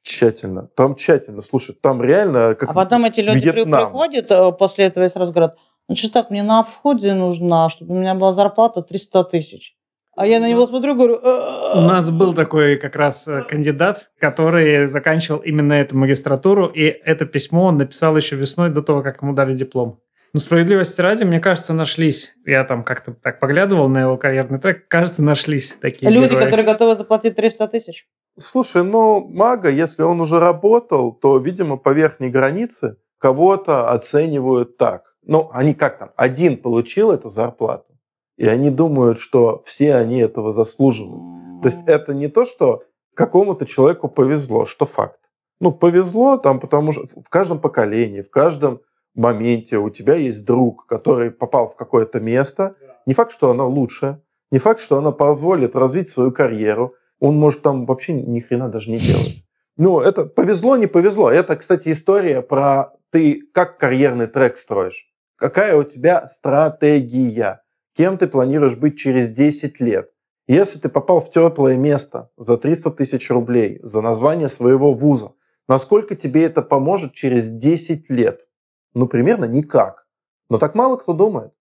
[0.02, 0.68] Тщательно.
[0.74, 1.40] Там тщательно.
[1.40, 3.84] Слушай, там реально как А потом эти люди Вьетнам.
[3.84, 5.56] приходят э, после этого и сразу говорят,
[5.88, 9.76] ну что так, мне на входе нужна, чтобы у меня была зарплата 300 тысяч.
[10.16, 11.20] А я на него смотрю, говорю...
[11.22, 16.82] «Э, У нас был такой как раз э, кандидат, который заканчивал именно эту магистратуру, и
[16.82, 20.00] это письмо он написал еще весной до того, как ему дали диплом.
[20.32, 22.34] Но справедливости ради, мне кажется, нашлись.
[22.44, 26.44] Я там как-то так поглядывал на его карьерный трек, кажется, нашлись такие Люди, герои.
[26.44, 28.06] которые готовы заплатить 300 тысяч.
[28.38, 35.14] Слушай, ну, мага, если он уже работал, то, видимо, по верхней границе кого-то оценивают так.
[35.22, 36.12] Ну, они как там?
[36.16, 37.92] Один получил эту зарплату,
[38.36, 41.62] и они думают, что все они этого заслуживают.
[41.62, 45.18] То есть это не то, что какому-то человеку повезло, что факт.
[45.60, 48.80] Ну, повезло там, потому что в каждом поколении, в каждом
[49.14, 52.76] моменте у тебя есть друг, который попал в какое-то место.
[53.06, 56.94] Не факт, что оно лучше, не факт, что оно позволит развить свою карьеру.
[57.18, 59.44] Он может там вообще ни хрена даже не делать.
[59.76, 61.30] Ну, это повезло, не повезло.
[61.30, 65.06] Это, кстати, история про ты как карьерный трек строишь.
[65.36, 67.62] Какая у тебя стратегия?
[67.94, 70.10] Кем ты планируешь быть через 10 лет?
[70.46, 75.32] Если ты попал в теплое место за 300 тысяч рублей, за название своего вуза,
[75.68, 78.48] насколько тебе это поможет через 10 лет?
[78.94, 80.06] Ну, примерно никак.
[80.48, 81.52] Но так мало кто думает.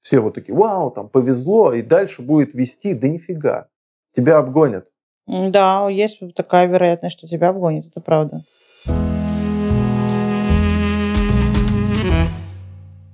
[0.00, 3.68] Все вот такие, вау, там повезло, и дальше будет вести, да нифига.
[4.14, 4.86] Тебя обгонят.
[5.26, 8.42] Да, есть такая вероятность, что тебя обгонят, это правда.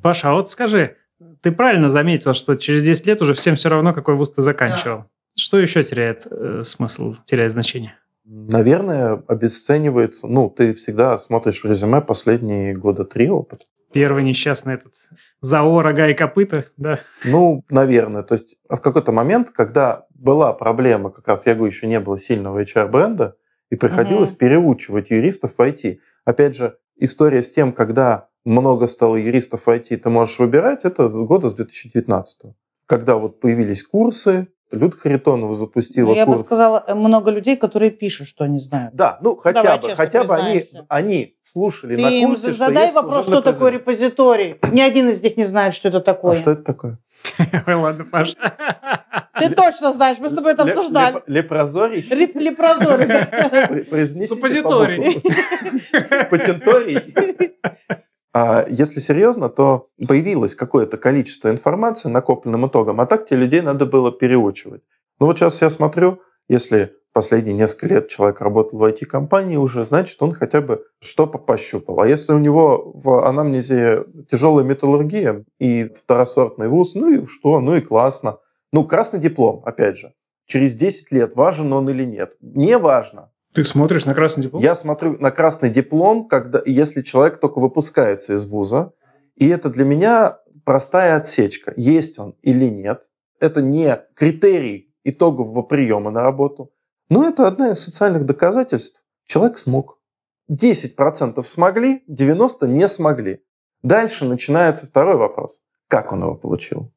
[0.03, 0.97] Паша, а вот скажи,
[1.41, 5.07] ты правильно заметил, что через 10 лет уже всем все равно, какой вуз ты заканчивал.
[5.37, 7.97] Что еще теряет э, смысл, теряет значение?
[8.25, 10.29] Наверное, обесценивается.
[10.29, 13.67] Ну, ты всегда смотришь в резюме последние года три опыта.
[13.93, 14.95] Первый несчастный этот
[15.41, 17.01] ЗАО, рога и копыта, да?
[17.27, 18.23] Ну, наверное.
[18.23, 22.19] То есть в какой-то момент, когда была проблема, как раз я говорю, еще не было
[22.19, 23.37] сильного HR-бренда,
[23.71, 24.39] и приходилось Мгм.
[24.39, 25.99] переучивать юристов в IT.
[26.25, 31.09] Опять же, история с тем, когда много стало юристов в IT, ты можешь выбирать, это
[31.09, 32.55] с года с 2019.
[32.87, 36.47] Когда вот появились курсы, Люда Харитонова запустила Ну, Я бы курс.
[36.47, 38.95] сказала, э, много людей, которые пишут, что они знают.
[38.95, 42.49] Да, ну хотя Давай бы, честно хотя бы они, они слушали Ты на им курсе,
[42.53, 44.57] что задай есть вопрос, что такое репозиторий.
[44.73, 46.33] Ни один из них не знает, что это такое.
[46.33, 46.99] А что это такое?
[47.67, 48.35] Ой, ладно, Паша.
[49.39, 51.17] Ты точно знаешь, мы с тобой это обсуждали.
[51.17, 52.03] леп- Лепрозорий?
[52.35, 54.27] Лепрозорий, да.
[54.27, 55.21] Суппозиторий.
[56.31, 57.01] Патенторий.
[58.35, 63.87] А если серьезно, то появилось какое-то количество информации накопленным итогом, а так те людей надо
[63.87, 64.83] было переучивать.
[65.21, 70.21] Ну вот сейчас я смотрю, если последние несколько лет человек работал в IT-компании уже, значит,
[70.21, 72.01] он хотя бы что-то пощупал.
[72.01, 77.77] А если у него в анамнезе тяжелая металлургия и второсортный вуз, ну и что, ну
[77.77, 78.39] и классно.
[78.73, 80.13] Ну, красный диплом, опять же.
[80.47, 82.35] Через 10 лет важен он или нет.
[82.41, 83.31] Не важно.
[83.55, 84.61] Ты смотришь на красный диплом?
[84.61, 88.93] Я смотрю на красный диплом, когда, если человек только выпускается из вуза,
[89.37, 93.09] и это для меня простая отсечка, есть он или нет.
[93.39, 96.73] Это не критерий итогового приема на работу,
[97.09, 99.05] но это одна из социальных доказательств.
[99.25, 100.01] Человек смог.
[100.51, 103.45] 10% смогли, 90% не смогли.
[103.83, 105.63] Дальше начинается второй вопрос.
[105.87, 106.93] Как он его получил?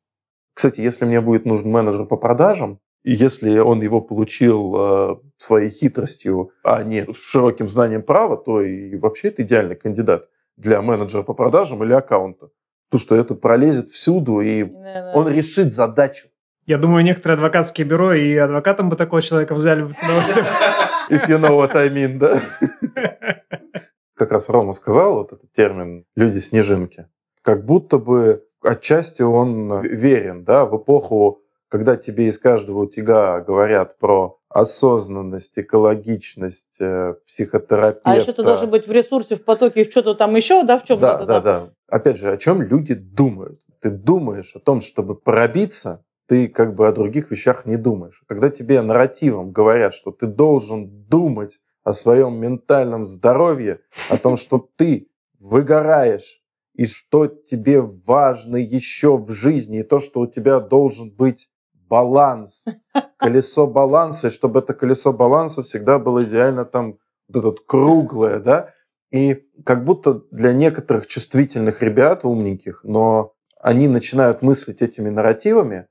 [0.56, 6.52] Кстати, если мне будет нужен менеджер по продажам, если он его получил э, своей хитростью,
[6.64, 11.84] а не широким знанием права, то и вообще это идеальный кандидат для менеджера по продажам
[11.84, 12.50] или аккаунта.
[12.90, 14.64] Потому что это пролезет всюду, и
[15.14, 16.30] он решит задачу.
[16.66, 20.46] Я думаю, некоторые адвокатские бюро и адвокатам бы такого человека взяли бы с удовольствием.
[21.10, 22.42] If you know what I mean, да?
[24.16, 27.08] Как раз Рома сказал вот этот термин «люди-снежинки».
[27.42, 33.98] Как будто бы отчасти он верен, да, в эпоху, когда тебе из каждого утюга говорят
[33.98, 38.10] про осознанность, экологичность, э, психотерапевта.
[38.10, 40.84] А еще ты должен быть в ресурсе, в потоке, в что-то там еще, да, в
[40.86, 41.28] чем-то Да, там.
[41.28, 41.68] да, да.
[41.90, 43.62] Опять же, о чем люди думают?
[43.82, 48.24] Ты думаешь о том, чтобы пробиться, ты как бы о других вещах не думаешь.
[48.28, 54.70] Когда тебе нарративом говорят, что ты должен думать о своем ментальном здоровье, о том, что
[54.76, 56.42] ты выгораешь,
[56.74, 61.50] и что тебе важно еще в жизни, и то, что у тебя должен быть
[61.90, 62.66] баланс,
[63.18, 66.98] колесо баланса, и чтобы это колесо баланса всегда было идеально там
[67.28, 68.74] вот это вот круглое, да,
[69.12, 75.88] и как будто для некоторых чувствительных ребят, умненьких, но они начинают мыслить этими нарративами,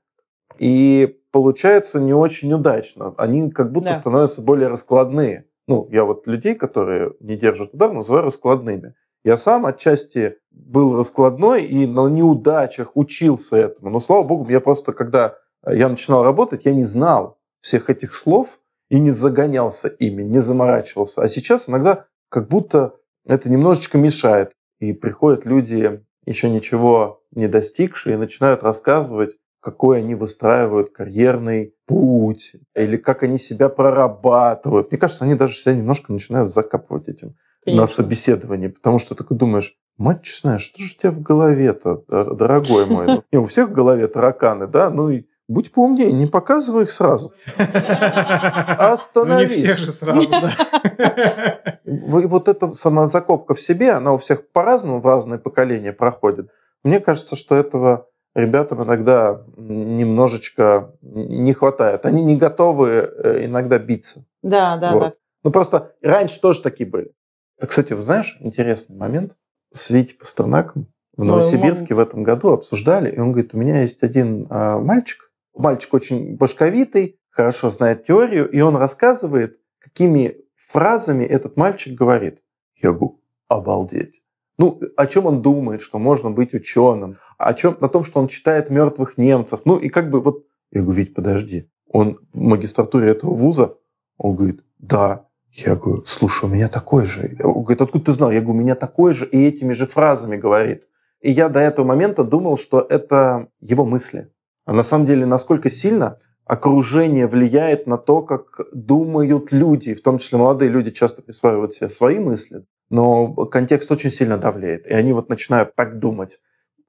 [0.59, 3.13] и получается не очень удачно.
[3.17, 3.95] Они как будто Да.
[3.95, 5.45] становятся более раскладные.
[5.67, 8.95] Ну, я вот людей, которые не держат удар, называю раскладными.
[9.23, 13.89] Я сам отчасти был раскладной и на неудачах учился этому.
[13.89, 15.35] Но, слава богу, я просто, когда
[15.73, 21.21] я начинал работать, я не знал всех этих слов и не загонялся ими, не заморачивался.
[21.21, 24.53] А сейчас иногда как будто это немножечко мешает.
[24.79, 32.53] И приходят люди, еще ничего не достигшие, и начинают рассказывать, какой они выстраивают карьерный путь,
[32.75, 34.91] или как они себя прорабатывают.
[34.91, 37.81] Мне кажется, они даже себя немножко начинают закапывать этим Конечно.
[37.81, 42.85] на собеседовании, потому что ты думаешь, мать честная, что же у тебя в голове-то, дорогой
[42.85, 43.23] мой?
[43.33, 44.89] У всех в голове тараканы, да?
[44.89, 47.33] Ну и Будь поумнее, не показывай их сразу.
[47.57, 49.61] Остановись.
[49.61, 51.79] Ну, не всех же сразу, да.
[51.85, 56.49] Вот эта самозакопка в себе, она у всех по-разному в разные поколения проходит.
[56.83, 62.05] Мне кажется, что этого ребятам иногда немножечко не хватает.
[62.05, 64.25] Они не готовы э, иногда биться.
[64.43, 64.99] Да, да, вот.
[64.99, 65.13] да.
[65.43, 67.13] Ну просто раньше тоже такие были.
[67.59, 69.37] Так, кстати, вы знаешь, интересный момент.
[69.71, 74.03] С Витей Пастернаком в Новосибирске в этом году обсуждали, и он говорит, у меня есть
[74.03, 75.26] один а, мальчик,
[75.57, 82.43] Мальчик очень башковитый, хорошо знает теорию, и он рассказывает, какими фразами этот мальчик говорит.
[82.75, 84.23] Я говорю, обалдеть.
[84.57, 88.27] Ну, о чем он думает, что можно быть ученым, о чем, на том, что он
[88.27, 89.61] читает мертвых немцев.
[89.65, 93.77] Ну, и как бы вот, я говорю, ведь подожди, он в магистратуре этого вуза,
[94.17, 95.25] он говорит, да.
[95.51, 97.37] Я говорю, слушай, у меня такой же.
[97.41, 98.31] Он говорит, откуда ты знал?
[98.31, 100.83] Я говорю, у меня такой же, и этими же фразами говорит.
[101.21, 104.31] И я до этого момента думал, что это его мысли.
[104.67, 110.17] А на самом деле, насколько сильно окружение влияет на то, как думают люди, в том
[110.17, 115.13] числе молодые люди часто присваивают себе свои мысли, но контекст очень сильно давляет, и они
[115.13, 116.39] вот начинают так думать.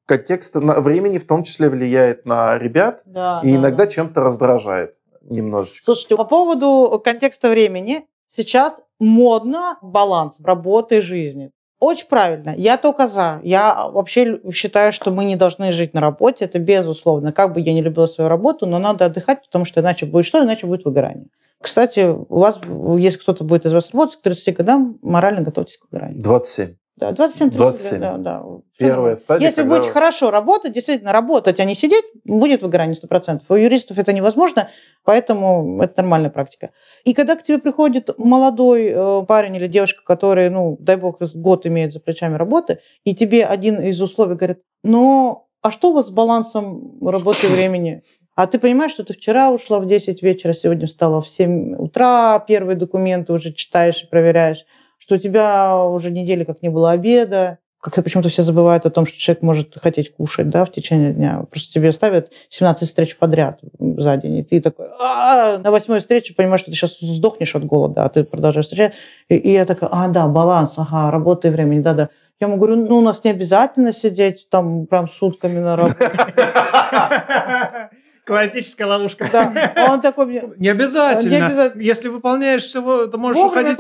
[0.07, 3.87] Контекст времени в том числе влияет на ребят да, и да, иногда да.
[3.87, 5.85] чем-то раздражает немножечко.
[5.85, 11.53] Слушайте, по поводу контекста времени, сейчас модно баланс работы и жизни.
[11.81, 12.55] Очень правильно.
[12.57, 13.41] Я только за.
[13.45, 16.45] Я вообще считаю, что мы не должны жить на работе.
[16.45, 17.33] Это безусловно.
[17.33, 20.43] Как бы я не любила свою работу, но надо отдыхать, потому что иначе будет что?
[20.43, 21.27] Иначе будет выгорание.
[21.61, 22.61] Кстати, у вас,
[22.99, 26.21] если кто-то будет из вас работать к 30 годам, морально готовьтесь к выгоранию.
[26.21, 26.75] 27.
[26.99, 28.01] Да, 27 27.
[28.01, 28.43] Да, да.
[28.77, 29.47] Первая стадия.
[29.47, 29.77] Если когда...
[29.77, 33.43] будете хорошо работать, действительно работать, а не сидеть, будет выгорание 100%.
[33.49, 34.69] У юристов это невозможно,
[35.05, 36.71] поэтому это нормальная практика.
[37.05, 41.67] И когда к тебе приходит молодой э, парень или девушка, который, ну, дай бог, год
[41.67, 46.07] имеет за плечами работы, и тебе один из условий говорит, ну, а что у вас
[46.07, 48.03] с балансом работы и времени?
[48.35, 52.39] А ты понимаешь, что ты вчера ушла в 10 вечера, сегодня встала в 7 утра,
[52.41, 54.65] первые документы уже читаешь и проверяешь
[54.99, 59.07] что у тебя уже недели как не было обеда, как-то почему-то все забывают о том,
[59.07, 61.45] что человек может хотеть кушать да, в течение дня.
[61.51, 66.35] Просто тебе ставят 17 встреч подряд за день, и ты такой, а на восьмой встрече
[66.35, 68.95] понимаешь, что ты сейчас сдохнешь от голода, а ты продолжаешь встречать.
[69.29, 72.09] И, и я такая, а, да, баланс, ага, работа и времени, да-да.
[72.41, 76.11] Я ему говорю, ну, у нас не обязательно сидеть там прям сутками на работе.
[78.29, 79.27] Классическая ловушка.
[79.33, 79.73] Да.
[79.75, 80.45] А он такой мне...
[80.59, 81.31] Не обязательно.
[81.31, 81.81] Не обязательно.
[81.81, 83.79] Если выполняешь всего, то можешь Бог уходить.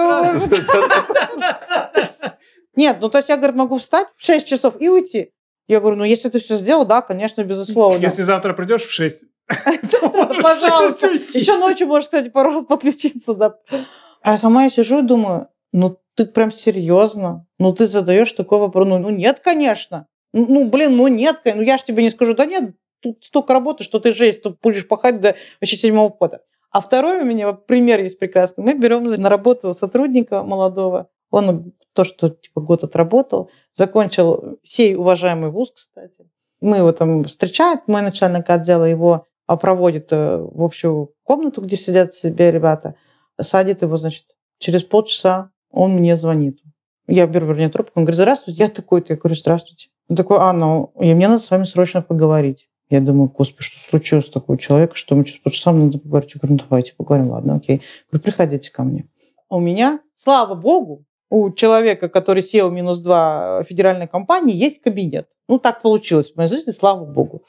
[2.74, 5.32] Нет, ну то есть я, говорю, могу встать в 6 часов и уйти.
[5.66, 7.98] Я говорю, ну если ты все сделал, да, конечно, безусловно.
[7.98, 9.24] Если завтра придешь в 6.
[10.42, 11.08] Пожалуйста.
[11.08, 13.54] Еще ночью можешь, кстати, пару раз подключиться, да.
[14.22, 17.46] А я сама я сижу и думаю, ну ты прям серьезно?
[17.58, 18.88] Ну ты задаешь такой вопрос?
[18.88, 20.06] Ну, ну нет, конечно.
[20.32, 23.84] Ну, блин, ну нет, ну я же тебе не скажу, да нет, тут столько работы,
[23.84, 26.42] что ты жесть, тут будешь пахать до вообще седьмого пота.
[26.70, 28.64] А второй у меня пример есть прекрасный.
[28.64, 31.08] Мы берем на работу сотрудника молодого.
[31.30, 36.28] Он то, что типа год отработал, закончил сей уважаемый вуз, кстати.
[36.60, 42.12] Мы его там встречаем, мой начальник отдела его проводит э, в общую комнату, где сидят
[42.12, 42.96] себе ребята,
[43.40, 44.26] садит его, значит,
[44.58, 46.60] через полчаса он мне звонит.
[47.06, 49.14] Я беру, вернее, трубку, он говорит, здравствуйте, я такой-то.
[49.14, 49.88] Я говорю, здравствуйте.
[50.08, 52.67] Он такой, а, ну, и мне надо с вами срочно поговорить.
[52.90, 56.32] Я думаю, господи, что случилось с такой человек, что мы сейчас полчаса надо поговорить.
[56.34, 57.76] Я говорю, ну давайте поговорим, ладно, окей.
[57.76, 59.06] Я говорю, приходите ко мне.
[59.50, 65.28] У меня, слава богу, у человека, который сел минус два федеральной компании, есть кабинет.
[65.48, 67.42] Ну, так получилось в моей жизни, слава богу.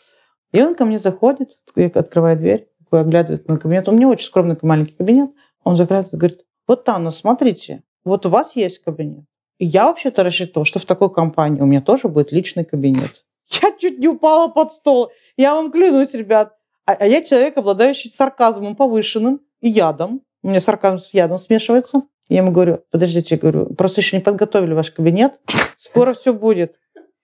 [0.52, 1.58] И он ко мне заходит,
[1.93, 3.88] открывает дверь, оглядывает мой кабинет.
[3.88, 5.30] У меня очень скромный маленький кабинет.
[5.63, 9.25] Он заглядывает и говорит, вот, Анна, смотрите, вот у вас есть кабинет.
[9.58, 13.25] И я вообще-то рассчитывал, что в такой компании у меня тоже будет личный кабинет.
[13.62, 15.12] Я чуть не упала под стол.
[15.40, 16.58] Я вам клянусь, ребят.
[16.85, 20.19] А, а я человек, обладающий сарказмом повышенным и ядом.
[20.44, 22.02] У меня сарказм с ядом смешивается.
[22.27, 25.40] Я ему говорю, подождите, я говорю, просто еще не подготовили ваш кабинет.
[25.77, 26.75] Скоро все будет.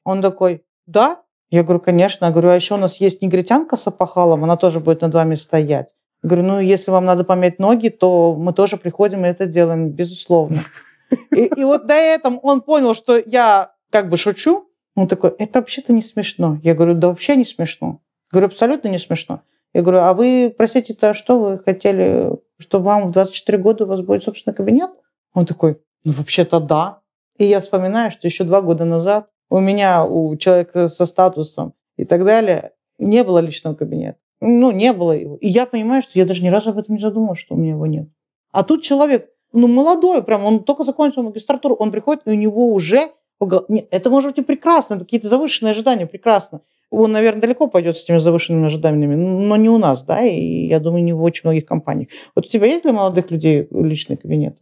[0.05, 1.24] Он такой, да?
[1.49, 2.24] Я говорю, конечно.
[2.24, 5.36] Я говорю, а еще у нас есть негритянка с опахалом, она тоже будет над вами
[5.36, 5.93] стоять.
[6.24, 9.89] Я говорю, ну, если вам надо помять ноги, то мы тоже приходим и это делаем,
[9.89, 10.59] безусловно.
[11.32, 15.59] И, и вот до этого он понял, что я как бы шучу, Он такой, это
[15.59, 16.59] вообще-то не смешно.
[16.63, 17.99] Я говорю, да вообще не смешно.
[18.32, 19.41] Говорю, абсолютно не смешно.
[19.73, 24.01] Я говорю, а вы, простите-то, что вы хотели, что вам в 24 года у вас
[24.01, 24.89] будет собственный кабинет?
[25.34, 27.01] Он такой, ну вообще-то да.
[27.38, 32.05] И я вспоминаю, что еще два года назад у меня, у человека со статусом и
[32.05, 34.17] так далее, не было личного кабинета.
[34.41, 35.36] Ну, не было его.
[35.38, 37.71] И я понимаю, что я даже ни разу об этом не задумывалась, что у меня
[37.71, 38.07] его нет.
[38.51, 42.71] А тут человек, ну, молодой прям, он только закончил магистратуру, он приходит, и у него
[42.73, 43.11] уже...
[43.67, 46.61] Нет, это может быть и прекрасно, какие-то завышенные ожидания, прекрасно.
[46.91, 50.79] Он, наверное, далеко пойдет с этими завышенными ожиданиями, но не у нас, да, и я
[50.79, 52.09] думаю, не в очень многих компаниях.
[52.36, 54.57] Вот у тебя есть для молодых людей личный кабинет?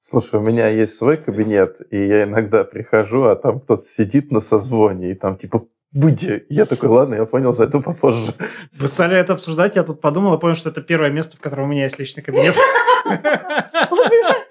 [0.00, 4.40] Слушай, у меня есть свой кабинет, и я иногда прихожу, а там кто-то сидит на
[4.40, 6.22] созвоне, и там типа Будь.
[6.50, 8.34] Я такой, ладно, я понял, зайду попозже.
[8.78, 11.64] Вы стали это обсуждать, я тут подумал и понял, что это первое место, в котором
[11.64, 12.54] у меня есть личный кабинет.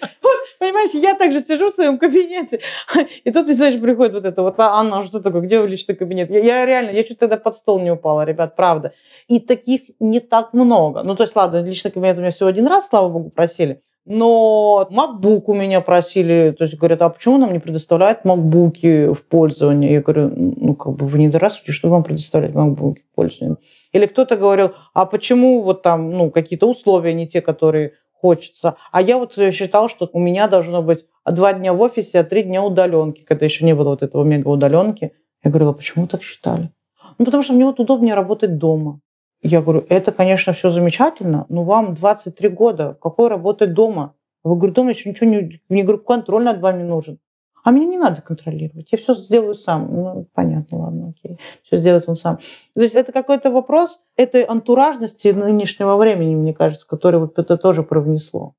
[0.60, 2.60] Понимаешь, я также сижу в своем кабинете,
[3.24, 6.30] и тут, знаешь, приходит вот это вот, а, Анна, что такое, где личный кабинет?
[6.32, 8.94] Я, я реально, я чуть тогда под стол не упала, ребят, правда.
[9.28, 11.04] И таких не так много.
[11.04, 13.82] Ну, то есть, ладно, личный кабинет у меня всего один раз, слава богу, просили.
[14.10, 19.26] Но MacBook у меня просили, то есть говорят, а почему нам не предоставляют MacBook в
[19.26, 19.96] пользование?
[19.96, 23.58] Я говорю, ну, как бы вы не недораслики, что вам предоставлять MacBook в пользование?
[23.92, 28.76] Или кто-то говорил, а почему вот там, ну, какие-то условия не те, которые хочется.
[28.92, 32.44] А я вот считал, что у меня должно быть два дня в офисе, а три
[32.44, 35.14] дня удаленки, когда еще не было вот этого мега удаленки.
[35.44, 36.72] Я говорила, почему так считали?
[37.18, 39.00] Ну, потому что мне вот удобнее работать дома.
[39.42, 44.16] Я говорю, это, конечно, все замечательно, но вам 23 года, какой работать дома?
[44.44, 45.62] Вы, говорю, дома еще ничего не...
[45.70, 47.20] Мне, говорю, контроль над вами нужен.
[47.68, 49.94] А мне не надо контролировать, я все сделаю сам.
[49.94, 51.38] Ну, понятно, ладно, окей.
[51.64, 52.40] Все сделает он сам.
[52.74, 57.84] То есть это какой-то вопрос этой антуражности нынешнего времени, мне кажется, который вот это тоже
[57.84, 58.56] привнесло.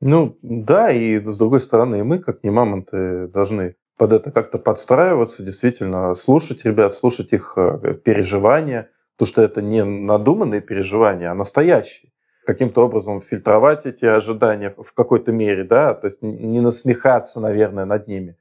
[0.00, 4.58] Ну, да, и с другой стороны, и мы, как не мамонты, должны под это как-то
[4.58, 11.34] подстраиваться, действительно слушать ребят, слушать их э, переживания, Потому что это не надуманные переживания, а
[11.34, 12.10] настоящие.
[12.46, 18.06] Каким-то образом фильтровать эти ожидания в какой-то мере, да, то есть не насмехаться, наверное, над
[18.06, 18.36] ними.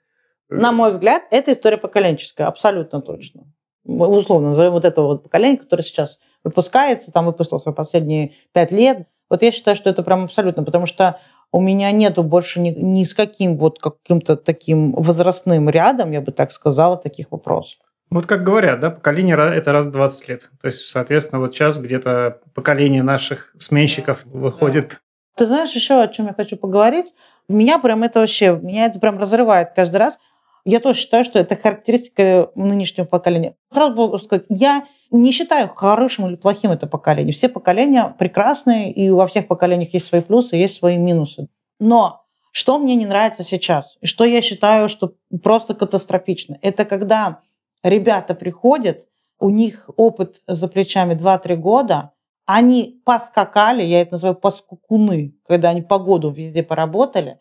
[0.50, 3.46] На мой взгляд, это история поколенческая, абсолютно точно.
[3.86, 9.08] Условно назовем вот этого вот поколения, которое сейчас выпускается, там выпустился последние пять лет.
[9.30, 11.20] Вот я считаю, что это прям абсолютно, потому что
[11.52, 16.32] у меня нету больше ни, ни с каким вот каким-то таким возрастным рядом, я бы
[16.32, 17.80] так сказала, таких вопросов.
[18.14, 20.52] Вот как говорят, да, поколение– это раз в 20 лет.
[20.62, 25.00] То есть, соответственно, вот сейчас где-то поколение наших сменщиков выходит.
[25.36, 27.16] Ты знаешь еще, о чем я хочу поговорить?
[27.48, 30.20] Меня прям это вообще, меня это прям разрывает каждый раз.
[30.64, 33.56] Я тоже считаю, что это характеристика нынешнего поколения.
[33.72, 37.34] Сразу могу сказать, я не считаю хорошим или плохим это поколение.
[37.34, 41.48] Все поколения прекрасные, и во всех поколениях есть свои плюсы, есть свои минусы.
[41.80, 47.40] Но что мне не нравится сейчас, и что я считаю, что просто катастрофично, это когда
[47.84, 49.08] ребята приходят,
[49.40, 52.12] у них опыт за плечами 2-3 года,
[52.46, 57.40] они поскакали, я это называю поскукуны, когда они по году везде поработали,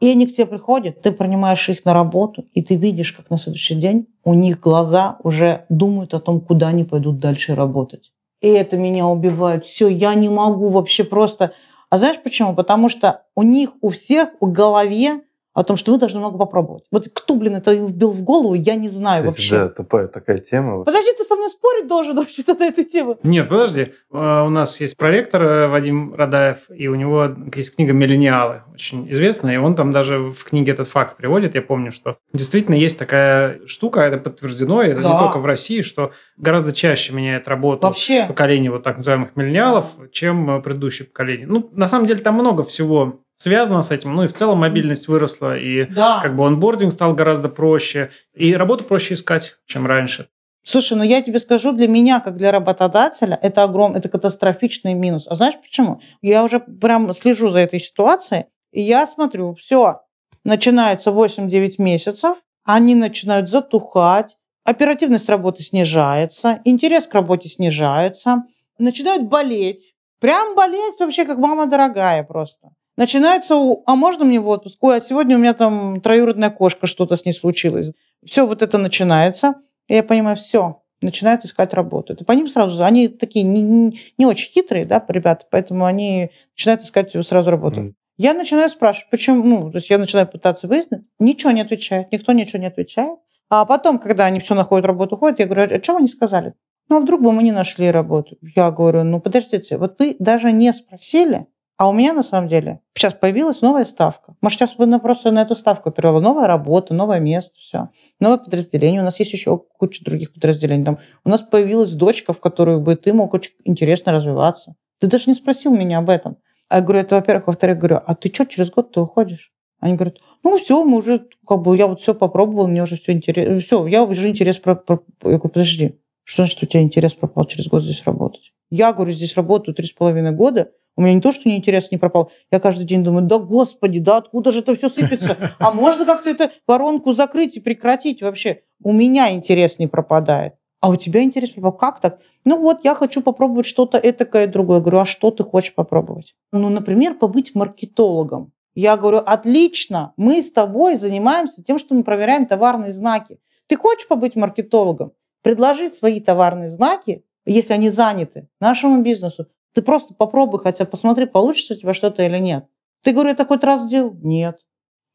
[0.00, 3.36] и они к тебе приходят, ты принимаешь их на работу, и ты видишь, как на
[3.36, 8.12] следующий день у них глаза уже думают о том, куда они пойдут дальше работать.
[8.40, 9.66] И это меня убивает.
[9.66, 11.52] Все, я не могу вообще просто...
[11.90, 12.54] А знаешь почему?
[12.54, 15.22] Потому что у них у всех в голове
[15.52, 16.84] о том, что мы должны много попробовать.
[16.92, 19.58] Вот кто, блин, это вбил в голову, я не знаю Кстати, вообще.
[19.58, 20.84] Да, тупая такая тема.
[20.84, 23.18] Подожди, ты со мной спорить должен вообще-то на эту тему.
[23.22, 23.92] Нет, подожди.
[24.12, 29.10] А, у нас есть проректор э, Вадим Радаев, и у него есть книга «Миллениалы», очень
[29.10, 31.54] известная, и он там даже в книге этот факт приводит.
[31.54, 35.12] Я помню, что действительно есть такая штука, это подтверждено, и это да.
[35.12, 38.24] не только в России, что гораздо чаще меняет работу вообще.
[38.26, 41.46] поколение вот так называемых миллениалов, чем предыдущее поколение.
[41.48, 44.14] Ну, на самом деле, там много всего связано с этим.
[44.14, 46.20] Ну и в целом мобильность выросла, и да.
[46.20, 50.28] как бы онбординг стал гораздо проще, и работу проще искать, чем раньше.
[50.62, 55.26] Слушай, ну я тебе скажу, для меня, как для работодателя, это огромный, это катастрофичный минус.
[55.26, 56.02] А знаешь почему?
[56.20, 60.02] Я уже прям слежу за этой ситуацией, и я смотрю, все,
[60.44, 62.36] начинается 8-9 месяцев,
[62.66, 64.36] они начинают затухать,
[64.66, 68.42] оперативность работы снижается, интерес к работе снижается,
[68.78, 69.94] начинают болеть.
[70.20, 72.72] Прям болеть вообще как мама дорогая просто.
[73.00, 73.54] Начинается,
[73.86, 74.76] а можно мне в отпуск?
[74.84, 77.94] Ой, а сегодня у меня там троюродная кошка, что-то с ней случилось.
[78.22, 79.54] Все вот это начинается.
[79.88, 82.12] И я понимаю, все, начинают искать работу.
[82.12, 86.30] Это по ним сразу, они такие не, не, не очень хитрые, да, ребята, поэтому они
[86.54, 87.80] начинают искать сразу работу.
[87.80, 87.92] Mm.
[88.18, 92.32] Я начинаю спрашивать, почему, ну, то есть я начинаю пытаться выяснить, ничего не отвечает, никто
[92.32, 93.18] ничего не отвечает.
[93.48, 96.52] А потом, когда они все находят работу, ходят, я говорю, о чем они сказали?
[96.90, 98.36] Ну, а вдруг бы мы не нашли работу?
[98.54, 101.46] Я говорю, ну, подождите, вот вы даже не спросили,
[101.80, 104.34] А у меня на самом деле сейчас появилась новая ставка.
[104.42, 107.88] Может, сейчас бы просто на эту ставку перевела новая работа, новое место, все.
[108.20, 109.00] Новое подразделение.
[109.00, 110.84] У нас есть еще куча других подразделений.
[110.84, 114.74] Там у нас появилась дочка, в которую бы ты мог очень интересно развиваться.
[114.98, 116.36] Ты даже не спросил меня об этом.
[116.68, 117.46] А я говорю, это во-первых.
[117.46, 119.50] Во-вторых, говорю, а ты что, через год ты уходишь?
[119.78, 123.12] Они говорят, ну все, мы уже, как бы, я вот все попробовал, мне уже все
[123.12, 123.58] интересно.
[123.58, 124.74] Все, я уже интерес про...
[124.74, 125.02] про...
[125.22, 128.52] Я говорю, подожди, что значит у тебя интерес пропал через год здесь работать?
[128.70, 131.98] Я, говорю, здесь работаю три с половиной года, у меня не то, что интерес не
[131.98, 135.54] пропал, я каждый день думаю, да господи, да откуда же это все сыпется?
[135.58, 138.62] А можно как-то эту воронку закрыть и прекратить вообще?
[138.82, 140.54] У меня интерес не пропадает.
[140.80, 141.72] А у тебя интерес пропал.
[141.72, 142.20] Как так?
[142.44, 144.78] Ну вот, я хочу попробовать что-то этакое другое.
[144.78, 146.34] Я говорю, а что ты хочешь попробовать?
[146.52, 148.52] Ну, например, побыть маркетологом.
[148.74, 153.38] Я говорю, отлично, мы с тобой занимаемся тем, что мы проверяем товарные знаки.
[153.66, 155.12] Ты хочешь побыть маркетологом?
[155.42, 159.46] Предложить свои товарные знаки, если они заняты, нашему бизнесу.
[159.74, 162.66] Ты просто попробуй хотя посмотри, получится у тебя что-то или нет.
[163.02, 164.14] Ты, говорю, это хоть раз сделал?
[164.22, 164.58] Нет.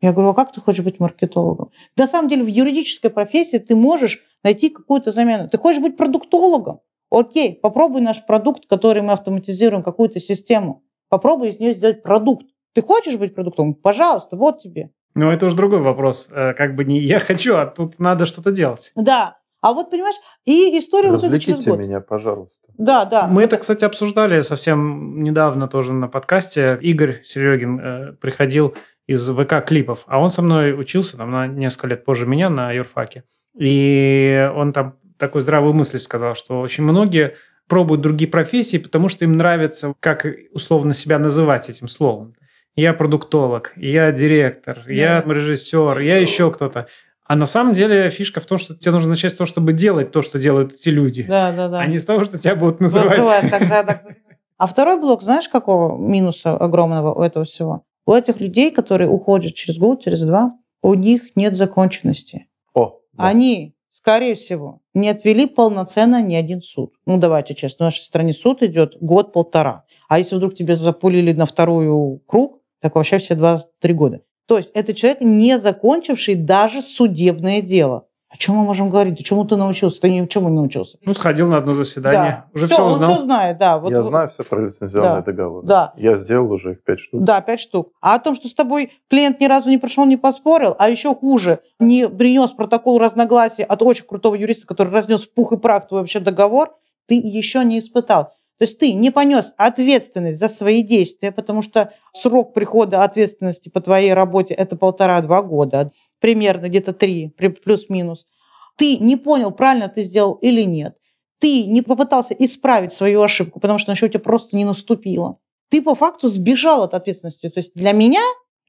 [0.02, 1.72] Я говорю, а как ты хочешь быть маркетологом?
[1.98, 5.50] На самом деле в юридической профессии ты можешь найти какую-то замену.
[5.50, 6.80] Ты хочешь быть продуктологом?
[7.12, 10.84] Окей, попробуй наш продукт, который мы автоматизируем, какую-то систему.
[11.10, 12.46] Попробуй из нее сделать продукт.
[12.74, 13.74] Ты хочешь быть продуктом?
[13.74, 14.92] Пожалуйста, вот тебе.
[15.14, 16.30] Ну, это уже другой вопрос.
[16.32, 18.92] Э, как бы не я хочу, а тут надо что-то делать.
[18.96, 19.38] Да.
[19.62, 22.72] А вот, понимаешь, и история Развлеките вот через меня, пожалуйста.
[22.78, 23.28] Да, да.
[23.28, 26.78] Мы это, кстати, обсуждали совсем недавно тоже на подкасте.
[26.82, 28.76] Игорь Серегин э, приходил
[29.08, 33.24] из ВК-клипов, а он со мной учился там на несколько лет позже меня на юрфаке.
[33.58, 37.36] И он там такой здравую мысль сказал, что очень многие
[37.68, 42.34] пробуют другие профессии, потому что им нравится, как условно себя называть этим словом
[42.76, 44.94] я продуктолог, я директор, да.
[44.94, 46.88] я режиссер, я еще кто-то.
[47.26, 50.12] А на самом деле фишка в том, что тебе нужно начать с того, чтобы делать
[50.12, 51.24] то, что делают эти люди.
[51.24, 51.80] Да, да, да.
[51.80, 53.18] А не с того, что тебя будут называть.
[53.18, 54.02] Называть, тогда, так.
[54.58, 57.84] А второй блок, знаешь, какого минуса огромного у этого всего?
[58.06, 60.54] У этих людей, которые уходят через год, через два,
[60.84, 62.48] у них нет законченности.
[62.76, 63.28] О, да.
[63.28, 66.94] Они, скорее всего, не отвели полноценно ни один суд.
[67.08, 69.84] Ну, давайте честно, в нашей стране суд идет год-полтора.
[70.08, 74.22] А если вдруг тебе запулили на вторую круг, так вообще все 23 года.
[74.48, 78.08] То есть это человек, не закончивший даже судебное дело.
[78.36, 79.24] О чем мы можем говорить?
[79.24, 80.02] Чему ты научился?
[80.02, 80.98] Ты ни чему не научился.
[81.06, 82.50] Ну, сходил на одно заседание, да.
[82.54, 83.10] уже все, все узнал.
[83.12, 83.78] Он все знает, да.
[83.78, 85.32] Вот, Я знаю все про лицензионные да.
[85.32, 85.66] договоры.
[85.66, 85.94] Да.
[85.96, 87.24] Я сделал уже их пять штук.
[87.24, 87.94] Да, пять штук.
[88.02, 91.16] А о том, что с тобой клиент ни разу не пришел, не поспорил, а еще
[91.16, 95.88] хуже, не принес протокол разногласий от очень крутого юриста, который разнес в пух и прах
[95.88, 96.76] твой вообще договор,
[97.08, 98.34] ты еще не испытал.
[98.58, 103.82] То есть ты не понес ответственность за свои действия, потому что срок прихода ответственности по
[103.82, 108.26] твоей работе– это полтора-два года, примерно где-то три, плюс-минус.
[108.78, 110.96] Ты не понял, правильно ты сделал или нет.
[111.40, 115.38] Ты не попытался исправить свою ошибку, потому что еще у тебя просто не наступила.
[115.70, 117.50] Ты по факту сбежал от ответственности.
[117.50, 118.22] То есть для меня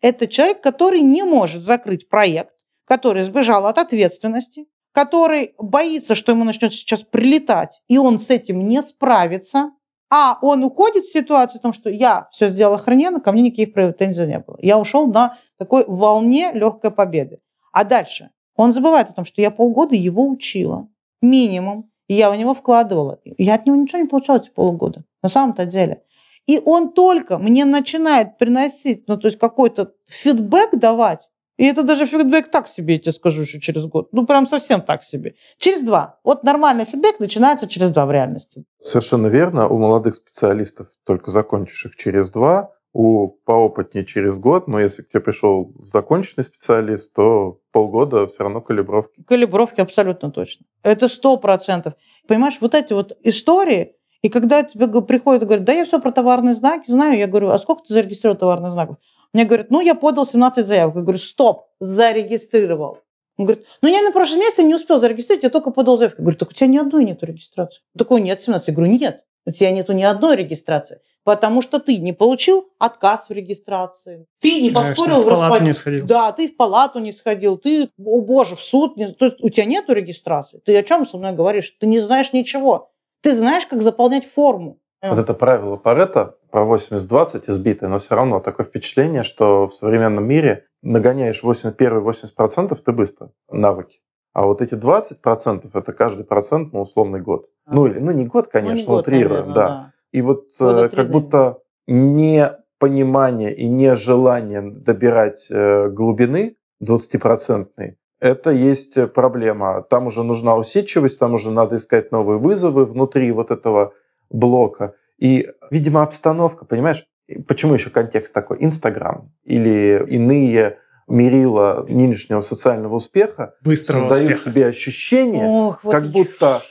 [0.02, 2.50] это человек, который не может закрыть проект,
[2.84, 8.66] который сбежал от ответственности, который боится, что ему начнет сейчас прилетать, и он с этим
[8.66, 9.72] не справится,
[10.10, 13.72] а он уходит в ситуацию в том, что я все сделал охрененно, ко мне никаких
[13.72, 14.56] претензий не было.
[14.60, 17.40] Я ушел на такой волне легкой победы.
[17.72, 20.88] А дальше он забывает о том, что я полгода его учила,
[21.20, 23.18] минимум, и я в него вкладывала.
[23.24, 26.02] Я от него ничего не получала эти полгода, на самом-то деле.
[26.46, 32.06] И он только мне начинает приносить, ну, то есть какой-то фидбэк давать, и это даже
[32.06, 34.08] фидбэк так себе, я тебе скажу, еще через год.
[34.12, 35.34] Ну, прям совсем так себе.
[35.58, 36.18] Через два.
[36.22, 38.64] Вот нормальный фидбэк начинается через два в реальности.
[38.80, 39.68] Совершенно верно.
[39.68, 45.20] У молодых специалистов, только закончивших через два, у поопытнее через год, но если к тебе
[45.20, 49.22] пришел законченный специалист, то полгода все равно калибровки.
[49.26, 50.64] Калибровки абсолютно точно.
[50.82, 51.92] Это сто процентов.
[52.26, 56.10] Понимаешь, вот эти вот истории, и когда тебе приходят и говорят, да я все про
[56.10, 58.96] товарные знаки знаю, я говорю, а сколько ты зарегистрировал товарных знаков?
[59.32, 60.96] Мне говорят, ну, я подал 17 заявок.
[60.96, 62.98] Я говорю, стоп, зарегистрировал.
[63.38, 66.20] Он говорит, ну, я на прошлом месяце не успел зарегистрировать, я только подал заявку.
[66.20, 67.82] Я говорю, так у тебя ни одной нет регистрации.
[67.96, 68.68] Такой, нет, 17.
[68.68, 73.28] Я говорю, нет, у тебя нету ни одной регистрации, потому что ты не получил отказ
[73.28, 76.06] в регистрации, ты не поспорил Конечно, в, в палату не сходил.
[76.06, 79.08] Да, ты в палату не сходил, ты, о боже, в суд не...
[79.12, 80.60] То есть у тебя нету регистрации.
[80.64, 81.74] Ты о чем со мной говоришь?
[81.78, 82.90] Ты не знаешь ничего.
[83.22, 84.80] Ты знаешь, как заполнять форму.
[85.02, 90.26] Вот это правило Паретта про 80-20 избитое, но все равно такое впечатление, что в современном
[90.26, 94.00] мире нагоняешь 80, первые 80% ты быстро, навыки.
[94.32, 97.46] А вот эти 20% это каждый процент на условный год.
[97.64, 97.74] А.
[97.74, 99.68] Ну, или, ну не год, конечно, ну, не год, утрируем, да.
[99.68, 99.92] да.
[100.12, 109.82] И вот Года как будто непонимание и нежелание добирать э, глубины 20-процентной, это есть проблема.
[109.82, 113.92] Там уже нужна усидчивость, там уже надо искать новые вызовы внутри вот этого
[114.30, 114.94] блока.
[115.18, 117.06] И, видимо, обстановка, понимаешь,
[117.48, 118.58] почему еще контекст такой?
[118.60, 124.50] Инстаграм или иные мерила нынешнего социального успеха Быстрого создают успеха.
[124.50, 126.62] тебе ощущение, Ох, вот как я- будто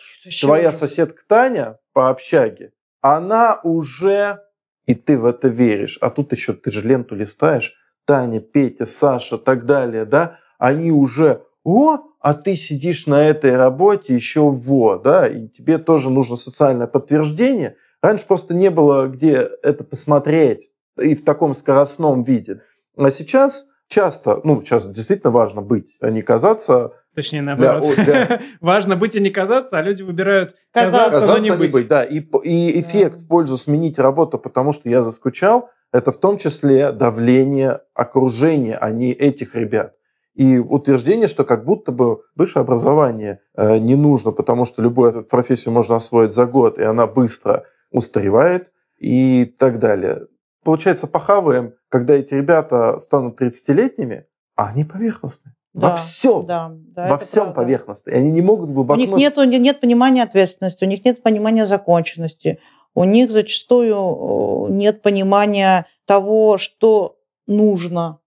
[0.42, 4.40] твоя соседка Таня по общаге, она уже,
[4.86, 7.74] и ты в это веришь, а тут еще ты же ленту листаешь,
[8.06, 14.16] Таня, Петя, Саша, так далее, да, они уже, о, а ты сидишь на этой работе
[14.16, 17.76] еще во, да, и тебе тоже нужно социальное подтверждение.
[18.02, 22.62] Раньше просто не было где это посмотреть и в таком скоростном виде.
[22.98, 27.96] А сейчас часто, ну, сейчас действительно важно быть, а не казаться Точнее, для, наоборот.
[27.96, 31.12] о, для- Важно быть и не казаться, а люди выбирают Казаться.
[31.12, 31.74] казаться, но не а не быть.
[31.74, 31.88] быть.
[31.88, 36.40] Да, и, и эффект в пользу сменить работу, потому что я заскучал, это в том
[36.40, 39.94] числе давление окружения, а не этих ребят.
[40.36, 45.24] И утверждение, что как будто бы высшее образование э, не нужно, потому что любую эту
[45.24, 50.28] профессию можно освоить за год, и она быстро устаревает и так далее.
[50.64, 54.26] Получается, похаваем, когда эти ребята станут 30-летними,
[54.56, 55.56] а они поверхностные.
[55.74, 56.46] Да, Во всем.
[56.46, 58.02] Да, да, во всем правда.
[58.08, 59.00] И они не могут У глубоко...
[59.00, 62.60] них нет, нет понимания ответственности, у них нет понимания законченности,
[62.94, 68.20] у них зачастую э, нет понимания того, что нужно.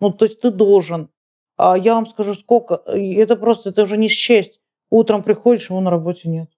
[0.00, 1.10] Ну, то есть ты должен.
[1.56, 2.82] А я вам скажу, сколько.
[2.86, 4.60] Это просто, это уже не счесть.
[4.90, 6.48] Утром приходишь, его на работе нет.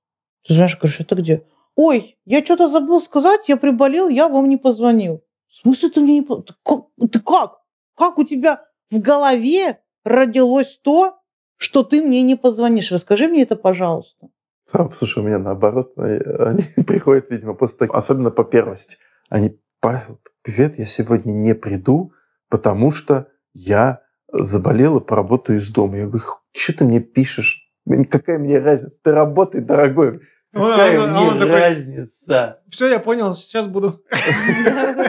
[0.46, 1.44] Ты знаешь, говоришь, это где?
[1.76, 5.22] Ой, я что-то забыл сказать, я приболел, я вам не позвонил.
[5.48, 6.22] В смысле ты мне не...
[6.22, 7.60] по- Ты как?
[7.96, 8.18] Как?
[8.18, 11.18] У тебя в голове родилось то,
[11.56, 12.92] что ты мне не позвонишь?
[12.92, 14.28] Расскажи мне это, пожалуйста.
[14.72, 18.98] А, Слушай, у меня наоборот, э, они приходят, видимо, того, особенно по первости.
[19.28, 22.12] Они, Павел, привет, я сегодня не приду,
[22.48, 25.96] потому что я заболел и поработаю из дома.
[25.96, 27.64] Я говорю, что ты мне пишешь?
[28.10, 29.00] Какая мне разница?
[29.02, 30.20] Ты работай, дорогой.
[30.54, 32.60] Он- Какая он- мне он такой, разница?
[32.68, 34.00] Все, я понял, сейчас буду.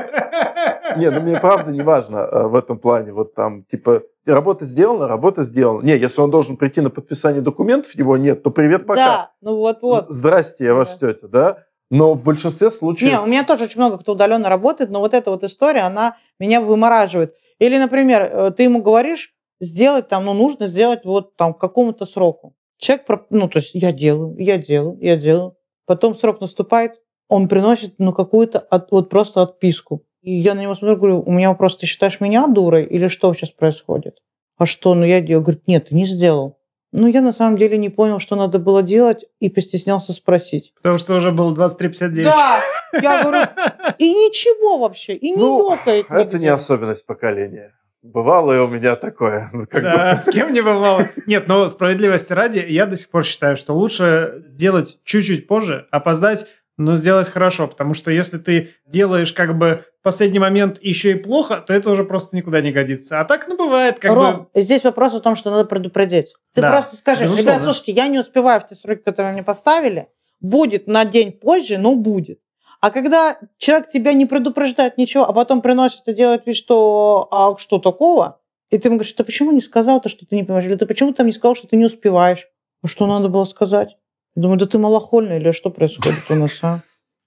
[0.98, 3.14] Не, ну мне правда не важно э, в этом плане.
[3.14, 5.82] Вот там, типа, работа сделана, работа сделана.
[5.84, 9.06] Не, если он должен прийти на подписание документов, его нет, то привет, пока.
[9.06, 10.08] Да, ну вот-вот.
[10.10, 11.58] Здрасте, я ваша тетя, да?
[11.92, 13.12] Но в большинстве случаев...
[13.12, 16.18] Не, у меня тоже очень много кто удаленно работает, но вот эта вот история, она
[16.40, 17.34] меня вымораживает.
[17.60, 22.06] Или, например, э, ты ему говоришь сделать там, ну, нужно сделать вот там к какому-то
[22.06, 22.56] сроку.
[22.78, 25.56] Человек, ну, то есть я делаю, я делаю, я делаю.
[25.86, 30.06] Потом срок наступает, он приносит, ну, какую-то от- вот просто отписку.
[30.22, 33.34] И я на него смотрю, говорю, у меня вопрос, ты считаешь меня дурой или что
[33.34, 34.18] сейчас происходит?
[34.58, 35.44] А что, ну, я делаю.
[35.44, 36.59] Говорит, нет, ты не сделал.
[36.92, 40.74] Ну, я на самом деле не понял, что надо было делать, и постеснялся спросить.
[40.76, 42.24] Потому что уже было 23.59.
[42.24, 42.62] Да,
[43.02, 43.48] я говорю,
[44.00, 46.08] и ничего вообще, и не Ну, ёкает.
[46.10, 47.74] Это не особенность поколения.
[48.02, 49.50] Бывало и у меня такое.
[49.54, 51.08] Ну, как Да, бы- с кем не бывало.
[51.28, 56.48] Нет, но справедливости ради, я до сих пор считаю, что лучше сделать чуть-чуть позже, опоздать,
[56.80, 57.68] но сделать хорошо.
[57.68, 61.92] Потому что если ты делаешь как бы в последний момент еще и плохо, то это
[61.92, 63.20] уже просто никуда не годится.
[63.20, 64.16] А так, ну, бывает, как бы...
[64.16, 66.34] Ром, здесь вопрос о том, что надо предупредить.
[66.56, 67.50] Ты Да, просто скажи, безусловно.
[67.50, 70.08] ребят, слушайте, я не успеваю в те сроки, которые мне поставили,
[70.40, 72.40] будет на день позже, но будет.
[72.80, 77.58] А когда человек тебя не предупреждает ничего, а потом приносит и делает вид, что а
[77.58, 80.66] что такого, и ты ему говоришь, ты почему не сказал то, что ты не понимаешь?
[80.66, 82.48] Или ты почему там не сказал, что ты не успеваешь?
[82.82, 83.98] А что надо было сказать?
[84.40, 86.80] Думаю, да ты малохольный, или что происходит у нас, а?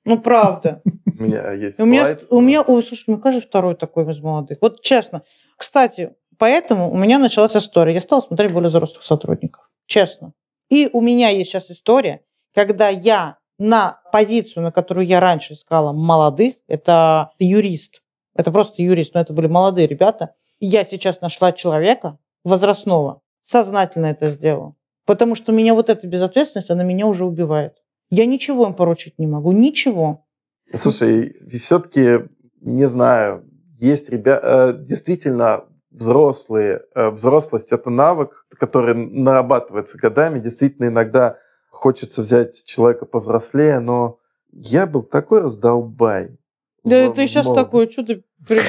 [0.07, 0.81] Ну, правда.
[1.19, 2.25] У меня есть У меня, слайд.
[2.31, 4.59] у меня, ой, слушай, мне кажется, второй такой из молодых.
[4.63, 5.23] Вот честно.
[5.59, 7.93] Кстати, поэтому у меня началась история.
[7.93, 9.71] Я стала смотреть более взрослых сотрудников.
[9.87, 10.33] Честно.
[10.71, 12.23] И у меня есть сейчас история,
[12.55, 18.01] когда я на позицию, на которую я раньше искала молодых, это юрист.
[18.35, 20.35] Это просто юрист, но это были молодые ребята.
[20.61, 23.21] Я сейчас нашла человека возрастного.
[23.43, 24.77] Сознательно это сделала.
[25.07, 27.75] Потому что меня вот эта безответственность, она меня уже убивает.
[28.11, 29.53] Я ничего им поручить не могу.
[29.53, 30.27] Ничего.
[30.73, 32.29] Слушай, все-таки,
[32.61, 33.45] не знаю,
[33.79, 36.83] есть ребята, действительно взрослые.
[36.95, 40.39] э, Взрослость– это навык, который нарабатывается годами.
[40.39, 41.37] Действительно, иногда
[41.71, 44.19] хочется взять человека повзрослее, но
[44.53, 46.39] я был такой раздолбай.
[46.85, 48.25] Да в- ты в сейчас такой, что ты...
[48.47, 48.61] при-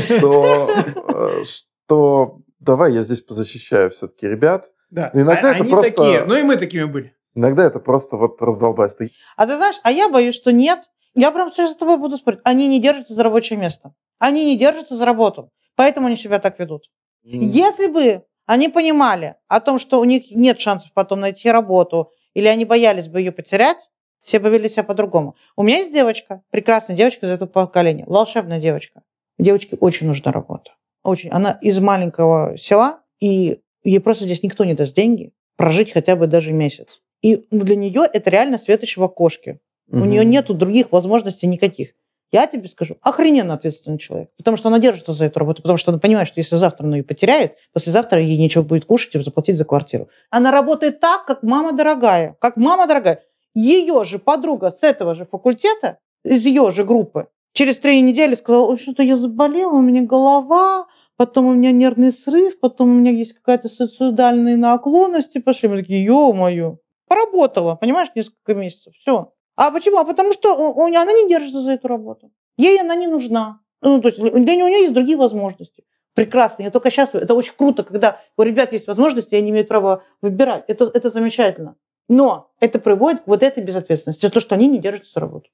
[0.00, 0.68] Что,
[1.14, 4.70] э, что давай я здесь позащищаю все-таки ребят.
[4.90, 5.10] Да.
[5.14, 7.14] Иногда А- это они просто- такие, ну и мы такими были.
[7.34, 9.06] Иногда это просто вот раздолбайство.
[9.36, 10.80] А ты знаешь, а я боюсь, что нет.
[11.14, 12.40] Я прям сейчас с тобой буду спорить.
[12.44, 13.92] Они не держатся за рабочее место.
[14.18, 15.50] Они не держатся за работу.
[15.74, 16.84] Поэтому они себя так ведут.
[17.22, 22.46] Если бы они понимали о том, что у них нет шансов потом найти работу, или
[22.46, 23.88] они боялись бы ее потерять,
[24.22, 25.36] все бы вели себя по-другому.
[25.56, 29.02] У меня есть девочка, прекрасная девочка из этого поколения, волшебная девочка.
[29.38, 30.72] Девочке очень нужна работа.
[31.02, 31.30] Очень.
[31.30, 33.60] Она из маленького села, и
[33.90, 37.00] ей просто здесь никто не даст деньги прожить хотя бы даже месяц.
[37.22, 39.58] И для нее это реально светоч в окошке.
[39.90, 40.10] У Мгм.
[40.10, 41.92] нее нету других возможностей никаких.
[42.32, 44.30] я тебе скажу, охрененно ответственный человек.
[44.36, 46.96] Потому что она держится за эту работу, потому что она понимает, что если завтра она
[46.96, 50.08] ее потеряет, послезавтра ей нечего будет кушать и заплатить за квартиру.
[50.28, 52.36] Она работает так, как мама дорогая.
[52.40, 53.22] Как мама дорогая.
[53.54, 58.76] Ее же подруга с этого же факультета, из ее же группы, через три недели сказала,
[58.78, 60.86] что-то я заболела, у меня голова,
[61.16, 65.68] потом у меня нервный срыв, потом у меня есть какая-то суицидальные наклонности пошли.
[65.68, 66.76] Мы такие, ё-моё.
[67.08, 68.92] Поработала, понимаешь, несколько месяцев.
[68.94, 69.32] Все.
[69.56, 69.98] А почему?
[69.98, 72.30] А потому что у, она не держится за эту работу.
[72.58, 73.60] Ей она не нужна.
[73.80, 75.84] Ну, то есть для нее, у нее есть другие возможности.
[76.14, 76.62] Прекрасно.
[76.62, 77.14] Я только сейчас...
[77.14, 80.64] Это очень круто, когда у ребят есть возможности, и они имеют право выбирать.
[80.66, 81.76] Это, это замечательно.
[82.08, 84.28] Но это приводит к вот этой безответственности.
[84.28, 85.50] То, что они не держатся за работу.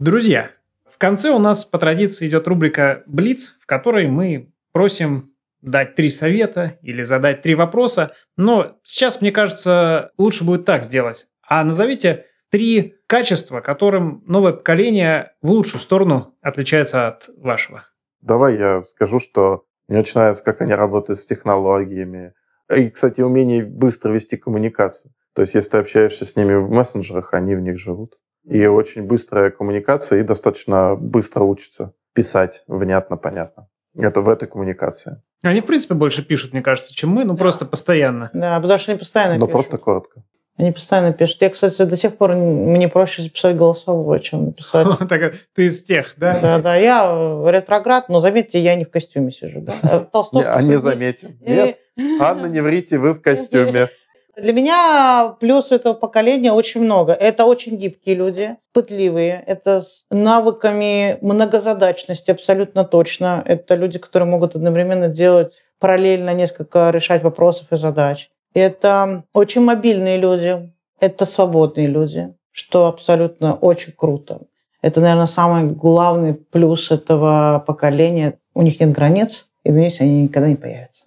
[0.00, 0.50] Друзья,
[0.90, 6.10] в конце у нас по традиции идет рубрика «Блиц», в которой мы просим дать три
[6.10, 8.12] совета или задать три вопроса.
[8.36, 11.28] Но сейчас, мне кажется, лучше будет так сделать.
[11.46, 17.84] А назовите три качества, которым новое поколение в лучшую сторону отличается от вашего.
[18.20, 22.34] Давай я скажу, что мне нравится, как они работают с технологиями.
[22.74, 25.12] И, кстати, умение быстро вести коммуникацию.
[25.34, 28.18] То есть, если ты общаешься с ними в мессенджерах, они в них живут.
[28.44, 33.68] И очень быстрая коммуникация, и достаточно быстро учатся писать внятно, понятно.
[33.98, 35.22] Это в этой коммуникации.
[35.42, 37.38] Они, в принципе, больше пишут, мне кажется, чем мы, но да.
[37.38, 38.30] просто постоянно.
[38.32, 39.52] Да, потому что они постоянно Но пишут.
[39.52, 40.22] просто коротко.
[40.56, 41.42] Они постоянно пишут.
[41.42, 44.86] Я, кстати, до сих пор мне проще записать голосовое, чем написать.
[45.54, 46.38] Ты из тех, да?
[46.40, 46.76] Да, да.
[46.76, 47.06] Я
[47.50, 49.60] ретроград, но заметьте, я не в костюме сижу.
[49.60, 49.72] Да?
[50.12, 51.36] А не заметим.
[51.40, 51.78] Нет,
[52.20, 53.88] Анна, не врите, вы в костюме.
[54.36, 57.12] Для меня плюс этого поколения очень много.
[57.12, 59.42] Это очень гибкие люди, пытливые.
[59.46, 63.42] Это с навыками многозадачности абсолютно точно.
[63.44, 68.30] Это люди, которые могут одновременно делать параллельно несколько решать вопросов и задач.
[68.54, 70.72] Это очень мобильные люди.
[71.00, 74.42] Это свободные люди, что абсолютно очень круто.
[74.80, 78.38] Это, наверное, самый главный плюс этого поколения.
[78.54, 81.06] У них нет границ, и надеюсь, они никогда не появятся.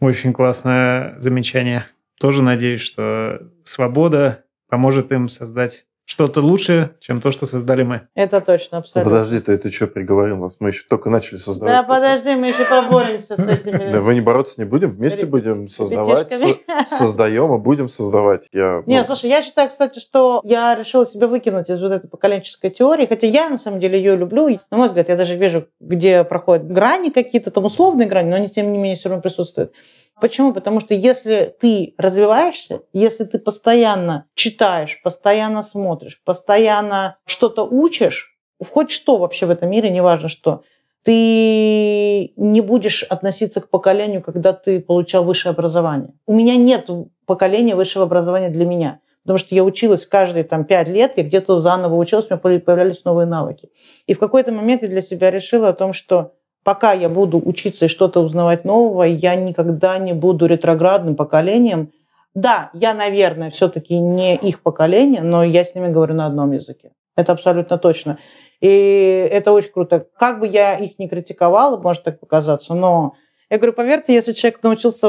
[0.00, 1.84] Очень классное замечание.
[2.20, 8.08] Тоже надеюсь, что свобода поможет им создать что-то лучше, чем то, что создали мы.
[8.14, 9.12] Это точно, абсолютно.
[9.12, 10.56] Подожди, ты это что приговорил нас?
[10.58, 11.74] Мы еще только начали создавать.
[11.74, 13.92] Да, подожди, мы еще поборемся с этими.
[13.92, 16.32] Да, вы не бороться не будем, вместе будем создавать.
[16.86, 18.48] Создаем и будем создавать.
[18.54, 22.70] Я, не, слушай, я считаю, кстати, что я решила себя выкинуть из вот этой поколенческой
[22.70, 24.48] теории, хотя я, на самом деле, ее люблю.
[24.70, 28.48] На мой взгляд, я даже вижу, где проходят грани какие-то, там условные грани, но они,
[28.48, 29.74] тем не менее, все равно присутствуют.
[30.20, 30.52] Почему?
[30.52, 38.90] Потому что если ты развиваешься, если ты постоянно читаешь, постоянно смотришь, постоянно что-то учишь, хоть
[38.90, 40.62] что вообще в этом мире, неважно что,
[41.04, 46.12] ты не будешь относиться к поколению, когда ты получал высшее образование.
[46.26, 46.88] У меня нет
[47.24, 49.00] поколения высшего образования для меня.
[49.22, 53.04] Потому что я училась каждые там, пять лет, я где-то заново училась, у меня появлялись
[53.04, 53.68] новые навыки.
[54.06, 56.32] И в какой-то момент я для себя решила о том, что
[56.68, 61.92] пока я буду учиться и что-то узнавать нового, я никогда не буду ретроградным поколением.
[62.34, 66.90] Да, я, наверное, все-таки не их поколение, но я с ними говорю на одном языке.
[67.16, 68.18] Это абсолютно точно.
[68.60, 70.08] И это очень круто.
[70.18, 73.14] Как бы я их не критиковала, может так показаться, но
[73.48, 75.08] я говорю, поверьте, если человек научился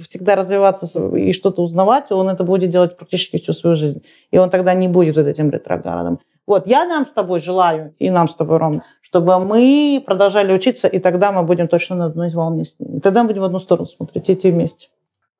[0.00, 4.04] всегда развиваться и что-то узнавать, он это будет делать практически всю свою жизнь.
[4.30, 6.20] И он тогда не будет вот этим ретроградом.
[6.48, 10.86] Вот, я нам с тобой желаю, и нам с тобой, Ром, чтобы мы продолжали учиться,
[10.86, 13.00] и тогда мы будем точно на одной волне с ними.
[13.00, 14.88] Тогда мы будем в одну сторону смотреть, идти вместе.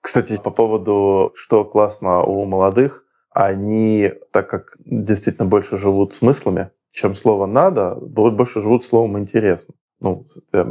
[0.01, 7.15] Кстати, по поводу, что классно у молодых, они, так как действительно больше живут смыслами, чем
[7.15, 9.75] слово «надо», больше живут словом «интересно».
[10.01, 10.25] Ну,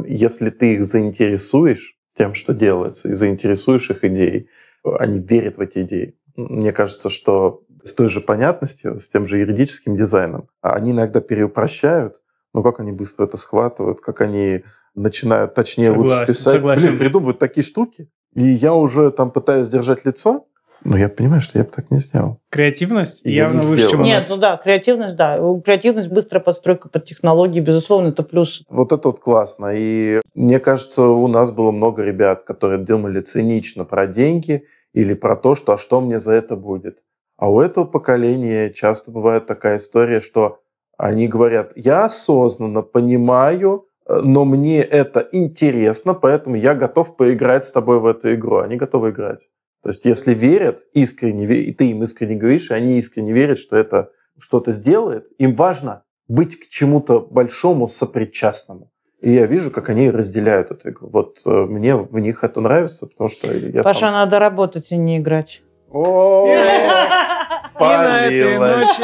[0.06, 4.48] если ты их заинтересуешь тем, что делается, и заинтересуешь их идеей,
[4.82, 6.16] они верят в эти идеи.
[6.34, 10.48] Мне кажется, что с той же понятностью, с тем же юридическим дизайном.
[10.62, 12.16] Они иногда переупрощают,
[12.58, 14.64] но как они быстро это схватывают, как они
[14.96, 16.54] начинают точнее согласен, лучше писать.
[16.54, 16.88] Согласен.
[16.88, 20.46] Блин, придумывают такие штуки, и я уже там пытаюсь держать лицо,
[20.82, 22.40] но я понимаю, что я бы так не сделал.
[22.50, 25.38] Креативность я явно выше, чем у Нет, ну да, креативность, да.
[25.64, 28.64] Креативность, быстрая подстройка под технологии, безусловно, это плюс.
[28.70, 29.72] Вот это вот классно.
[29.76, 35.36] И мне кажется, у нас было много ребят, которые думали цинично про деньги или про
[35.36, 36.98] то, что а что мне за это будет.
[37.36, 40.58] А у этого поколения часто бывает такая история, что
[40.98, 47.70] они говорят, я осознанно понимаю, э, но мне это интересно, поэтому я готов поиграть с
[47.70, 48.58] тобой в эту игру.
[48.58, 49.48] Они готовы играть.
[49.82, 53.76] То есть если верят искренне, и ты им искренне говоришь, и они искренне верят, что
[53.76, 58.90] это что-то сделает, им важно быть к чему-то большому сопричастному.
[59.20, 61.08] И я вижу, как они разделяют эту игру.
[61.12, 64.12] Вот э, мне в них это нравится, потому что я Паша, сам...
[64.12, 65.62] надо работать и не играть.
[67.64, 69.00] Спалилась.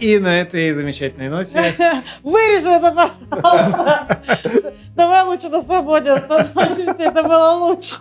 [0.00, 1.74] И на этой замечательной ноте
[2.22, 4.20] Вырежи это, пожалуйста.
[4.96, 6.94] Давай лучше на свободе остановимся.
[6.98, 7.98] Это было лучше.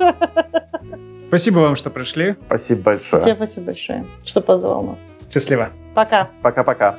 [1.28, 2.36] спасибо вам, что пришли.
[2.46, 3.22] Спасибо большое.
[3.22, 5.06] Тебе спасибо большое, что позвал нас.
[5.32, 5.70] Счастливо.
[5.94, 6.30] Пока.
[6.42, 6.96] Пока-пока.